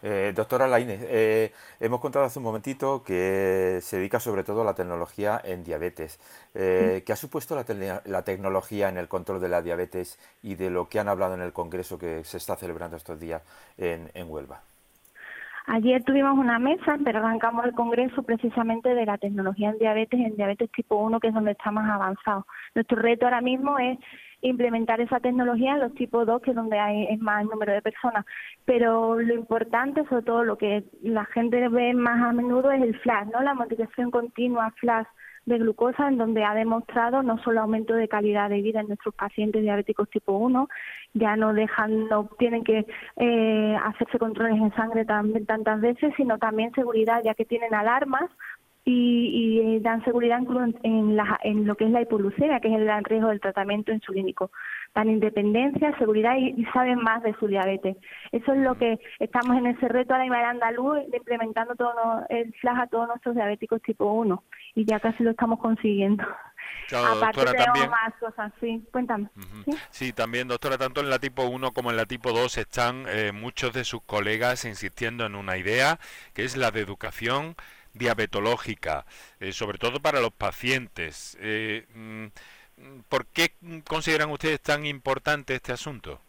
Eh, 0.09 0.33
doctora 0.33 0.69
Laine, 0.69 0.99
eh, 1.01 1.53
hemos 1.81 1.99
contado 1.99 2.25
hace 2.25 2.39
un 2.39 2.45
momentito 2.45 3.03
que 3.03 3.81
se 3.83 3.97
dedica 3.97 4.21
sobre 4.21 4.45
todo 4.45 4.63
a 4.63 4.65
la 4.65 4.75
tecnología 4.77 5.41
en 5.43 5.65
diabetes. 5.65 6.21
Eh, 6.55 7.03
¿Qué 7.05 7.13
ha 7.13 7.17
supuesto 7.17 7.57
la, 7.57 8.23
tecnología 8.23 8.89
en 8.89 8.99
el 8.99 9.09
control 9.09 9.41
de 9.41 9.49
la 9.49 9.63
diabetes 9.63 10.17
y 10.45 10.55
de 10.55 10.71
lo 10.71 10.89
que 10.89 11.01
han 11.01 11.09
hablado 11.09 11.35
en 11.35 11.41
el 11.41 11.53
congreso 11.53 11.99
que 11.99 12.23
se 12.23 12.37
está 12.37 12.55
celebrando 12.55 12.97
estos 12.97 13.19
días 13.19 13.43
en, 13.79 14.09
en 14.15 14.31
Huelva? 14.31 14.61
Ayer 15.67 16.05
tuvimos 16.05 16.39
una 16.39 16.61
mesa, 16.61 16.97
pero 17.05 17.19
arrancamos 17.19 17.65
el 17.65 17.73
congreso 17.73 18.23
precisamente 18.23 18.95
de 18.95 19.07
la 19.07 19.19
tecnología 19.19 19.71
en 19.71 19.79
diabetes, 19.79 20.21
en 20.21 20.37
diabetes 20.37 20.71
tipo 20.71 20.99
1, 20.99 21.19
que 21.19 21.27
es 21.27 21.35
donde 21.35 21.51
está 21.51 21.73
más 21.73 21.91
avanzado. 21.91 22.47
Nuestro 22.77 23.03
reto 23.03 23.25
ahora 23.25 23.41
mismo 23.41 23.77
es 23.81 23.99
implementar 24.49 25.01
esa 25.01 25.21
tecnología 25.21 25.75
en 25.75 25.81
los 25.81 25.95
tipos 25.95 26.27
2, 26.27 26.43
que 26.43 26.51
es 26.51 26.57
donde 26.57 26.79
hay 26.79 27.07
es 27.11 27.21
más 27.21 27.45
número 27.45 27.73
de 27.73 27.83
personas. 27.83 28.25
Pero 28.65 29.19
lo 29.21 29.35
importante, 29.35 30.05
sobre 30.09 30.23
todo 30.23 30.45
lo 30.45 30.57
que 30.57 30.85
la 31.03 31.25
gente 31.27 31.69
ve 31.69 31.95
más 31.95 32.23
a 32.23 32.33
menudo, 32.33 32.71
es 32.71 32.83
el 32.83 32.99
flash, 33.01 33.29
¿no? 33.33 33.43
La 33.43 33.55
motivación 33.55 34.11
continua 34.11 34.73
flash 34.81 35.07
de 35.47 35.59
glucosa, 35.59 36.09
en 36.09 36.19
donde 36.19 36.45
ha 36.45 36.55
demostrado 36.55 37.23
no 37.23 37.39
solo 37.39 37.61
aumento 37.61 37.95
de 37.95 38.09
calidad 38.09 38.51
de 38.51 38.63
vida 38.63 38.81
en 38.81 38.89
nuestros 38.89 39.15
pacientes 39.15 39.63
diabéticos 39.63 40.11
tipo 40.11 40.33
1, 40.33 40.69
ya 41.15 41.37
no 41.37 41.55
dejan, 41.55 42.09
no 42.09 42.29
tienen 42.39 42.65
que 42.65 42.85
eh, 43.17 43.77
hacerse 43.85 44.19
controles 44.19 44.61
en 44.61 44.75
sangre 44.75 45.05
tan, 45.05 45.47
tantas 45.47 45.81
veces, 45.81 46.13
sino 46.17 46.39
también 46.39 46.73
seguridad, 46.73 47.23
ya 47.25 47.35
que 47.35 47.45
tienen 47.45 47.75
alarmas 47.75 48.29
y, 48.89 49.59
y, 49.75 49.81
dan 49.81 50.05
seguridad 50.05 50.39
en, 50.85 51.17
la, 51.17 51.41
en 51.43 51.67
lo 51.67 51.75
que 51.75 51.87
es 51.87 51.91
la 51.91 52.03
hipoglucemia, 52.03 52.61
que 52.61 52.69
es 52.69 52.75
el 52.75 52.85
gran 52.85 53.03
riesgo 53.03 53.31
del 53.31 53.41
tratamiento 53.41 53.93
insulínico. 53.93 54.53
Dan 54.95 55.11
independencia, 55.11 55.99
seguridad 55.99 56.37
y, 56.37 56.65
saben 56.73 57.01
más 57.01 57.21
de 57.25 57.35
su 57.35 57.49
diabetes. 57.49 57.97
Eso 58.31 58.53
es 58.53 58.61
lo 58.61 58.79
que 58.79 59.01
estamos 59.19 59.57
en 59.57 59.67
ese 59.67 59.89
reto 59.89 60.15
a 60.15 60.23
nivel 60.23 60.41
andaluz, 60.41 61.01
implementando 61.13 61.75
todo 61.75 62.25
el 62.29 62.55
flash 62.61 62.79
a 62.83 62.87
todos 62.87 63.09
nuestros 63.09 63.35
diabéticos 63.35 63.83
tipo 63.83 64.05
1 64.13 64.45
y 64.77 64.85
ya 64.85 65.01
casi 65.01 65.25
lo 65.25 65.33
estamos 65.33 65.59
consiguiendo. 65.59 66.25
Aparte 66.95 67.45
también. 67.45 67.91
más 67.91 68.15
cosas, 68.21 68.53
sí, 68.61 68.87
cuéntame. 68.93 69.29
¿sí? 69.91 70.13
también, 70.13 70.47
doctora, 70.47 70.79
tanto 70.79 71.01
en 71.01 71.11
la 71.11 71.19
tipo 71.19 71.43
1 71.45 71.73
como 71.73 71.91
en 71.91 71.97
la 71.97 72.07
tipo 72.07 72.31
2 72.31 72.59
están 72.59 73.05
eh, 73.09 73.33
muchos 73.33 73.73
de 73.73 73.83
sus 73.83 74.03
colegas 74.03 74.65
insistiendo 74.65 75.27
en 75.27 75.35
una 75.35 75.57
idea 75.57 75.99
que 76.35 76.45
es 76.45 76.57
la 76.57 76.71
de 76.71 76.81
educación 76.81 77.57
diabetológica, 77.97 79.05
eh, 79.41 79.53
sobre 79.53 79.79
todo 79.79 80.01
para 80.01 80.21
los 80.21 80.33
pacientes. 80.33 81.37
Eh, 81.41 81.87
mm, 81.95 82.27
¿Por 83.09 83.27
qué 83.27 83.53
consideran 83.89 84.31
ustedes 84.31 84.61
tan 84.61 84.85
importante 84.85 85.55
este 85.55 85.73
asunto? 85.73 86.21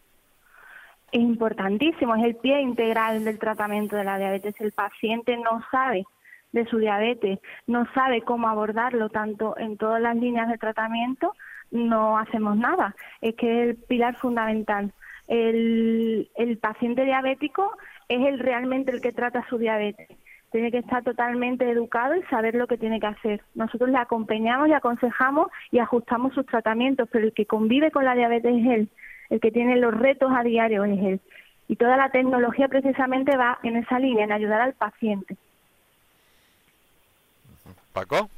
Es 1.11 1.21
importantísimo, 1.21 2.15
es 2.15 2.23
el 2.23 2.35
pie 2.35 2.61
integral 2.61 3.23
del 3.23 3.39
tratamiento 3.39 3.95
de 3.95 4.03
la 4.03 4.17
diabetes. 4.17 4.55
El 4.59 4.71
paciente 4.71 5.37
no 5.37 5.63
sabe 5.71 6.03
de 6.51 6.65
su 6.65 6.77
diabetes, 6.77 7.39
no 7.65 7.85
sabe 7.93 8.21
cómo 8.21 8.47
abordarlo 8.47 9.09
tanto 9.09 9.57
en 9.57 9.77
todas 9.77 10.01
las 10.01 10.15
líneas 10.15 10.49
de 10.49 10.57
tratamiento, 10.57 11.33
no 11.71 12.17
hacemos 12.17 12.57
nada. 12.57 12.95
Es 13.21 13.35
que 13.35 13.63
es 13.63 13.69
el 13.69 13.75
pilar 13.75 14.15
fundamental. 14.17 14.93
El, 15.27 16.29
el 16.35 16.57
paciente 16.57 17.03
diabético 17.03 17.77
es 18.07 18.25
el 18.25 18.39
realmente 18.39 18.91
el 18.91 19.01
que 19.01 19.11
trata 19.11 19.45
su 19.49 19.57
diabetes 19.57 20.07
tiene 20.51 20.71
que 20.71 20.79
estar 20.79 21.03
totalmente 21.03 21.69
educado 21.69 22.15
y 22.15 22.23
saber 22.23 22.55
lo 22.55 22.67
que 22.67 22.77
tiene 22.77 22.99
que 22.99 23.07
hacer. 23.07 23.43
Nosotros 23.55 23.89
le 23.89 23.97
acompañamos 23.97 24.69
y 24.69 24.73
aconsejamos 24.73 25.49
y 25.71 25.79
ajustamos 25.79 26.33
sus 26.33 26.45
tratamientos, 26.45 27.09
pero 27.11 27.25
el 27.25 27.33
que 27.33 27.45
convive 27.45 27.91
con 27.91 28.05
la 28.05 28.15
diabetes 28.15 28.55
es 28.55 28.65
él, 28.65 28.89
el 29.29 29.39
que 29.39 29.51
tiene 29.51 29.75
los 29.77 29.93
retos 29.93 30.31
a 30.33 30.43
diario 30.43 30.85
es 30.85 30.99
él. 30.99 31.21
Y 31.67 31.75
toda 31.75 31.97
la 31.97 32.09
tecnología 32.11 32.69
precisamente 32.69 33.35
va 33.35 33.59
en 33.63 33.75
esa 33.75 33.99
línea, 33.99 34.23
en 34.23 34.31
ayudar 34.31 34.61
al 34.61 34.73
paciente. 34.73 35.35
Paco. 37.91 38.29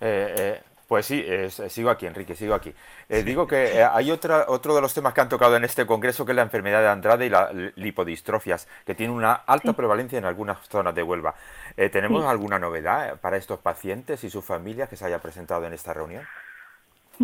Eh, 0.00 0.34
eh, 0.38 0.60
pues 0.92 1.06
sí, 1.06 1.24
sigo 1.70 1.88
aquí, 1.88 2.04
Enrique, 2.04 2.36
sigo 2.36 2.52
aquí. 2.52 2.74
Eh, 3.08 3.22
digo 3.22 3.46
que 3.46 3.78
eh, 3.78 3.82
hay 3.82 4.10
otra, 4.10 4.44
otro 4.48 4.74
de 4.74 4.82
los 4.82 4.92
temas 4.92 5.14
que 5.14 5.22
han 5.22 5.28
tocado 5.30 5.56
en 5.56 5.64
este 5.64 5.86
congreso 5.86 6.26
que 6.26 6.32
es 6.32 6.36
la 6.36 6.42
enfermedad 6.42 6.82
de 6.82 6.88
Andrade 6.88 7.24
y 7.24 7.30
las 7.30 7.50
lipodistrofias, 7.76 8.68
que 8.84 8.94
tiene 8.94 9.10
una 9.10 9.32
alta 9.32 9.72
prevalencia 9.72 10.18
en 10.18 10.26
algunas 10.26 10.58
zonas 10.68 10.94
de 10.94 11.02
Huelva. 11.02 11.34
Eh, 11.78 11.88
¿Tenemos 11.88 12.26
alguna 12.26 12.58
novedad 12.58 13.18
para 13.22 13.38
estos 13.38 13.58
pacientes 13.60 14.22
y 14.22 14.28
sus 14.28 14.44
familias 14.44 14.90
que 14.90 14.96
se 14.96 15.06
haya 15.06 15.18
presentado 15.18 15.64
en 15.64 15.72
esta 15.72 15.94
reunión? 15.94 16.26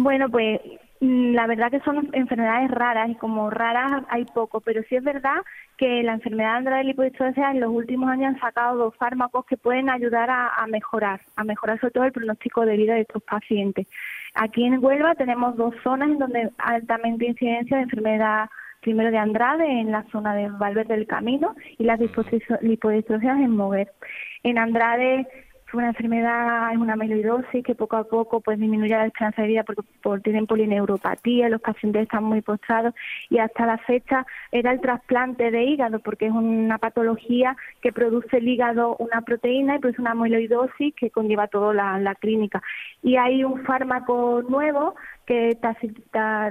Bueno, 0.00 0.28
pues 0.30 0.60
mm, 1.00 1.32
la 1.34 1.48
verdad 1.48 1.72
que 1.72 1.80
son 1.80 2.08
enfermedades 2.12 2.70
raras 2.70 3.10
y 3.10 3.16
como 3.16 3.50
raras 3.50 4.04
hay 4.08 4.24
poco, 4.26 4.60
pero 4.60 4.80
sí 4.88 4.94
es 4.94 5.02
verdad 5.02 5.38
que 5.76 6.04
la 6.04 6.12
enfermedad 6.12 6.62
de 6.62 6.70
la 6.70 6.82
lipodistrosia 6.84 7.50
en 7.50 7.58
los 7.58 7.70
últimos 7.70 8.08
años 8.08 8.34
han 8.34 8.40
sacado 8.40 8.76
dos 8.76 8.96
fármacos 8.96 9.44
que 9.46 9.56
pueden 9.56 9.90
ayudar 9.90 10.30
a, 10.30 10.64
mejorar, 10.68 11.20
a 11.34 11.42
mejorar 11.42 11.80
sobre 11.80 11.92
todo 11.94 12.04
el 12.04 12.12
pronóstico 12.12 12.64
de 12.64 12.76
vida 12.76 12.94
de 12.94 13.00
estos 13.00 13.24
pacientes. 13.24 13.88
Aquí 14.34 14.64
en 14.64 14.82
Huelva 14.82 15.16
tenemos 15.16 15.56
dos 15.56 15.74
zonas 15.82 16.10
en 16.10 16.18
donde 16.18 16.50
altamente 16.58 17.26
incidencia 17.26 17.78
de 17.78 17.82
enfermedad 17.82 18.48
primero 18.80 19.10
de 19.10 19.18
Andrade 19.18 19.80
en 19.80 19.90
la 19.90 20.04
zona 20.12 20.32
de 20.36 20.48
Valverde 20.48 20.94
del 20.94 21.08
Camino 21.08 21.56
y 21.76 21.82
las 21.82 21.98
lipodistrofias 21.98 23.40
en 23.40 23.50
Moguer. 23.50 23.90
En 24.44 24.58
Andrade 24.58 25.26
fue 25.70 25.78
una 25.78 25.88
enfermedad, 25.88 26.72
es 26.72 26.78
una 26.78 26.94
amiloidosis 26.94 27.62
que 27.64 27.74
poco 27.74 27.96
a 27.96 28.04
poco 28.04 28.40
pues 28.40 28.58
disminuye 28.58 28.90
la 28.90 29.06
esperanza 29.06 29.42
de 29.42 29.48
vida 29.48 29.64
porque 29.64 29.82
por, 30.02 30.20
tienen 30.22 30.46
polineuropatía, 30.46 31.48
los 31.48 31.60
pacientes 31.60 32.02
están 32.02 32.24
muy 32.24 32.40
postrados 32.40 32.94
y 33.28 33.38
hasta 33.38 33.66
la 33.66 33.78
fecha 33.78 34.26
era 34.50 34.72
el 34.72 34.80
trasplante 34.80 35.50
de 35.50 35.64
hígado 35.64 35.98
porque 36.00 36.26
es 36.26 36.32
una 36.32 36.78
patología 36.78 37.56
que 37.82 37.92
produce 37.92 38.38
el 38.38 38.48
hígado 38.48 38.96
una 38.98 39.20
proteína 39.20 39.76
y 39.76 39.78
produce 39.78 40.00
una 40.00 40.12
amiloidosis 40.12 40.94
que 40.94 41.10
conlleva 41.10 41.48
toda 41.48 41.74
la, 41.74 41.98
la 41.98 42.14
clínica. 42.14 42.62
Y 43.02 43.16
hay 43.16 43.44
un 43.44 43.62
fármaco 43.64 44.42
nuevo 44.48 44.94
que 45.28 45.58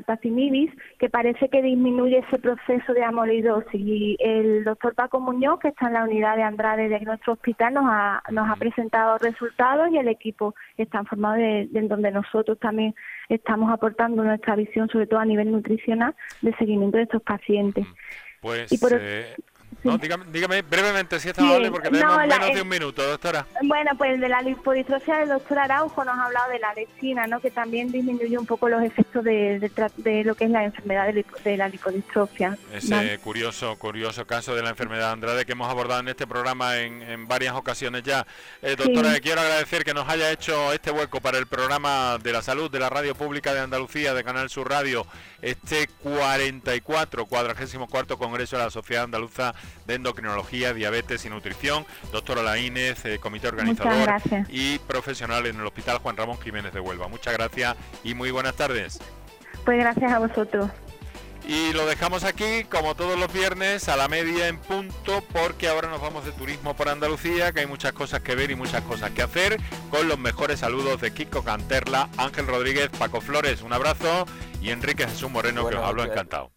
tacinibis, 0.05 0.71
que 0.99 1.09
parece 1.09 1.49
que 1.49 1.63
disminuye 1.63 2.19
ese 2.19 2.37
proceso 2.37 2.93
de 2.93 3.03
amolidosis. 3.03 3.73
Y 3.73 4.17
el 4.19 4.63
doctor 4.63 4.93
Paco 4.93 5.19
Muñoz, 5.19 5.59
que 5.59 5.69
está 5.69 5.87
en 5.87 5.93
la 5.93 6.03
unidad 6.03 6.35
de 6.35 6.43
Andrade 6.43 6.87
de 6.87 6.99
nuestro 6.99 7.33
hospital, 7.33 7.73
nos 7.73 7.85
ha, 7.87 8.21
nos 8.29 8.47
ha 8.47 8.55
presentado 8.55 9.06
resultados 9.17 9.89
y 9.91 9.97
el 9.97 10.07
equipo 10.07 10.55
está 10.77 11.03
formado 11.03 11.35
de, 11.35 11.67
donde 11.71 12.11
nosotros 12.11 12.59
también 12.59 12.93
estamos 13.29 13.71
aportando 13.71 14.23
nuestra 14.23 14.55
visión, 14.55 14.89
sobre 14.89 15.07
todo 15.07 15.19
a 15.19 15.25
nivel 15.25 15.51
nutricional, 15.51 16.15
de 16.41 16.53
seguimiento 16.55 16.97
de 16.97 17.03
estos 17.03 17.21
pacientes. 17.21 17.85
Pues 18.41 18.71
eh, 18.91 19.35
no, 19.83 19.97
dígame, 19.97 20.61
brevemente 20.61 21.19
si 21.19 21.29
es 21.29 21.37
amable 21.37 21.71
porque 21.71 21.89
tenemos 21.89 22.17
menos 22.17 22.53
de 22.53 22.61
un 22.61 22.67
minuto, 22.67 23.03
doctora. 23.03 23.45
Bueno, 23.63 23.91
pues 23.97 24.19
de 24.19 24.29
la 24.29 24.41
lipodistrofia 24.41 25.17
del 25.17 25.29
doctor 25.29 25.59
Araujo 25.59 26.03
nos 26.03 26.17
ha 26.17 26.25
hablado 26.25 26.51
de 26.51 26.59
la 26.59 26.73
lectina, 26.73 27.27
¿no? 27.27 27.39
que 27.39 27.51
también 27.51 27.91
disminuye 27.91 28.37
un 28.37 28.45
poco 28.45 28.69
los 28.69 28.83
efectos 28.83 29.23
de, 29.23 29.59
de, 29.97 30.23
lo 30.23 30.35
que 30.35 30.45
es 30.45 30.51
la 30.51 30.63
enfermedad 30.63 31.13
de, 31.13 31.57
la 31.57 31.69
lipodistrofia. 31.69 32.57
Ese 32.73 33.19
curioso, 33.19 33.77
curioso 33.77 34.25
caso 34.25 34.55
de 34.55 34.63
la 34.63 34.69
enfermedad 34.69 35.07
de 35.07 35.13
Andrade 35.13 35.45
que 35.45 35.53
hemos 35.53 35.69
abordado 35.69 36.01
en 36.01 36.09
este 36.09 36.27
programa 36.27 36.77
en, 36.77 37.01
en 37.01 37.27
varias 37.27 37.55
ocasiones 37.55 38.03
ya. 38.03 38.25
Eh, 38.61 38.75
doctora, 38.75 39.13
le 39.13 39.21
quiero 39.21 39.41
agradecer 39.41 39.83
que 39.83 39.93
nos 39.93 40.07
haya 40.09 40.31
hecho 40.31 40.73
este 40.73 40.91
hueco 40.91 41.21
para 41.21 41.37
el 41.37 41.47
programa 41.47 42.17
de 42.21 42.33
la 42.33 42.41
salud 42.41 42.69
de 42.69 42.79
la 42.79 42.89
Radio 42.89 43.15
Pública 43.15 43.53
de 43.53 43.59
Andalucía, 43.59 44.13
de 44.13 44.23
Canal 44.23 44.49
Sur 44.49 44.69
Radio, 44.69 45.05
este 45.41 45.87
44, 46.03 47.25
44 47.25 48.17
Congreso 48.17 48.57
de 48.57 48.63
la 48.63 48.69
Sociedad 48.69 49.03
Andaluza 49.03 49.53
de 49.85 49.95
Endocrinología, 49.95 50.73
Diabetes 50.73 51.25
y 51.25 51.29
Nutrición, 51.29 51.85
doctora 52.11 52.41
Laínez, 52.41 53.05
eh, 53.05 53.19
comité 53.19 53.47
organizador 53.47 54.21
y 54.49 54.79
profesional 54.79 55.45
en 55.45 55.59
el 55.59 55.65
Hospital 55.65 55.99
Juan 55.99 56.17
Ramón 56.17 56.39
Jiménez 56.39 56.73
de 56.73 56.79
Huelva. 56.79 57.07
Muchas 57.07 57.33
gracias 57.33 57.75
y 58.03 58.13
muy 58.13 58.31
buenas 58.31 58.55
tardes. 58.55 58.99
Pues 59.65 59.79
gracias 59.79 60.11
a 60.11 60.19
vosotros. 60.19 60.69
Y 61.47 61.71
lo 61.71 61.85
dejamos 61.85 62.25
aquí, 62.25 62.65
como 62.65 62.93
todos 62.95 63.17
los 63.17 63.31
viernes, 63.31 63.87
a 63.87 63.95
la 63.95 64.09
media 64.09 64.49
en 64.49 64.57
punto, 64.57 65.23
porque 65.31 65.69
ahora 65.69 65.89
nos 65.89 66.01
vamos 66.01 66.25
de 66.25 66.33
turismo 66.33 66.75
por 66.75 66.89
Andalucía, 66.89 67.53
que 67.53 67.61
hay 67.61 67.67
muchas 67.67 67.93
cosas 67.93 68.19
que 68.19 68.35
ver 68.35 68.51
y 68.51 68.55
muchas 68.55 68.81
cosas 68.81 69.11
que 69.11 69.21
hacer, 69.21 69.57
con 69.89 70.09
los 70.09 70.19
mejores 70.19 70.59
saludos 70.59 70.99
de 70.99 71.11
Kiko 71.11 71.43
Canterla, 71.43 72.09
Ángel 72.17 72.47
Rodríguez, 72.47 72.89
Paco 72.89 73.21
Flores, 73.21 73.61
un 73.61 73.71
abrazo, 73.71 74.25
y 74.61 74.71
Enrique 74.71 75.07
Jesús 75.07 75.31
Moreno, 75.31 75.65
que 75.69 75.75
os 75.75 75.83
hablo 75.83 76.03
encantado. 76.03 76.51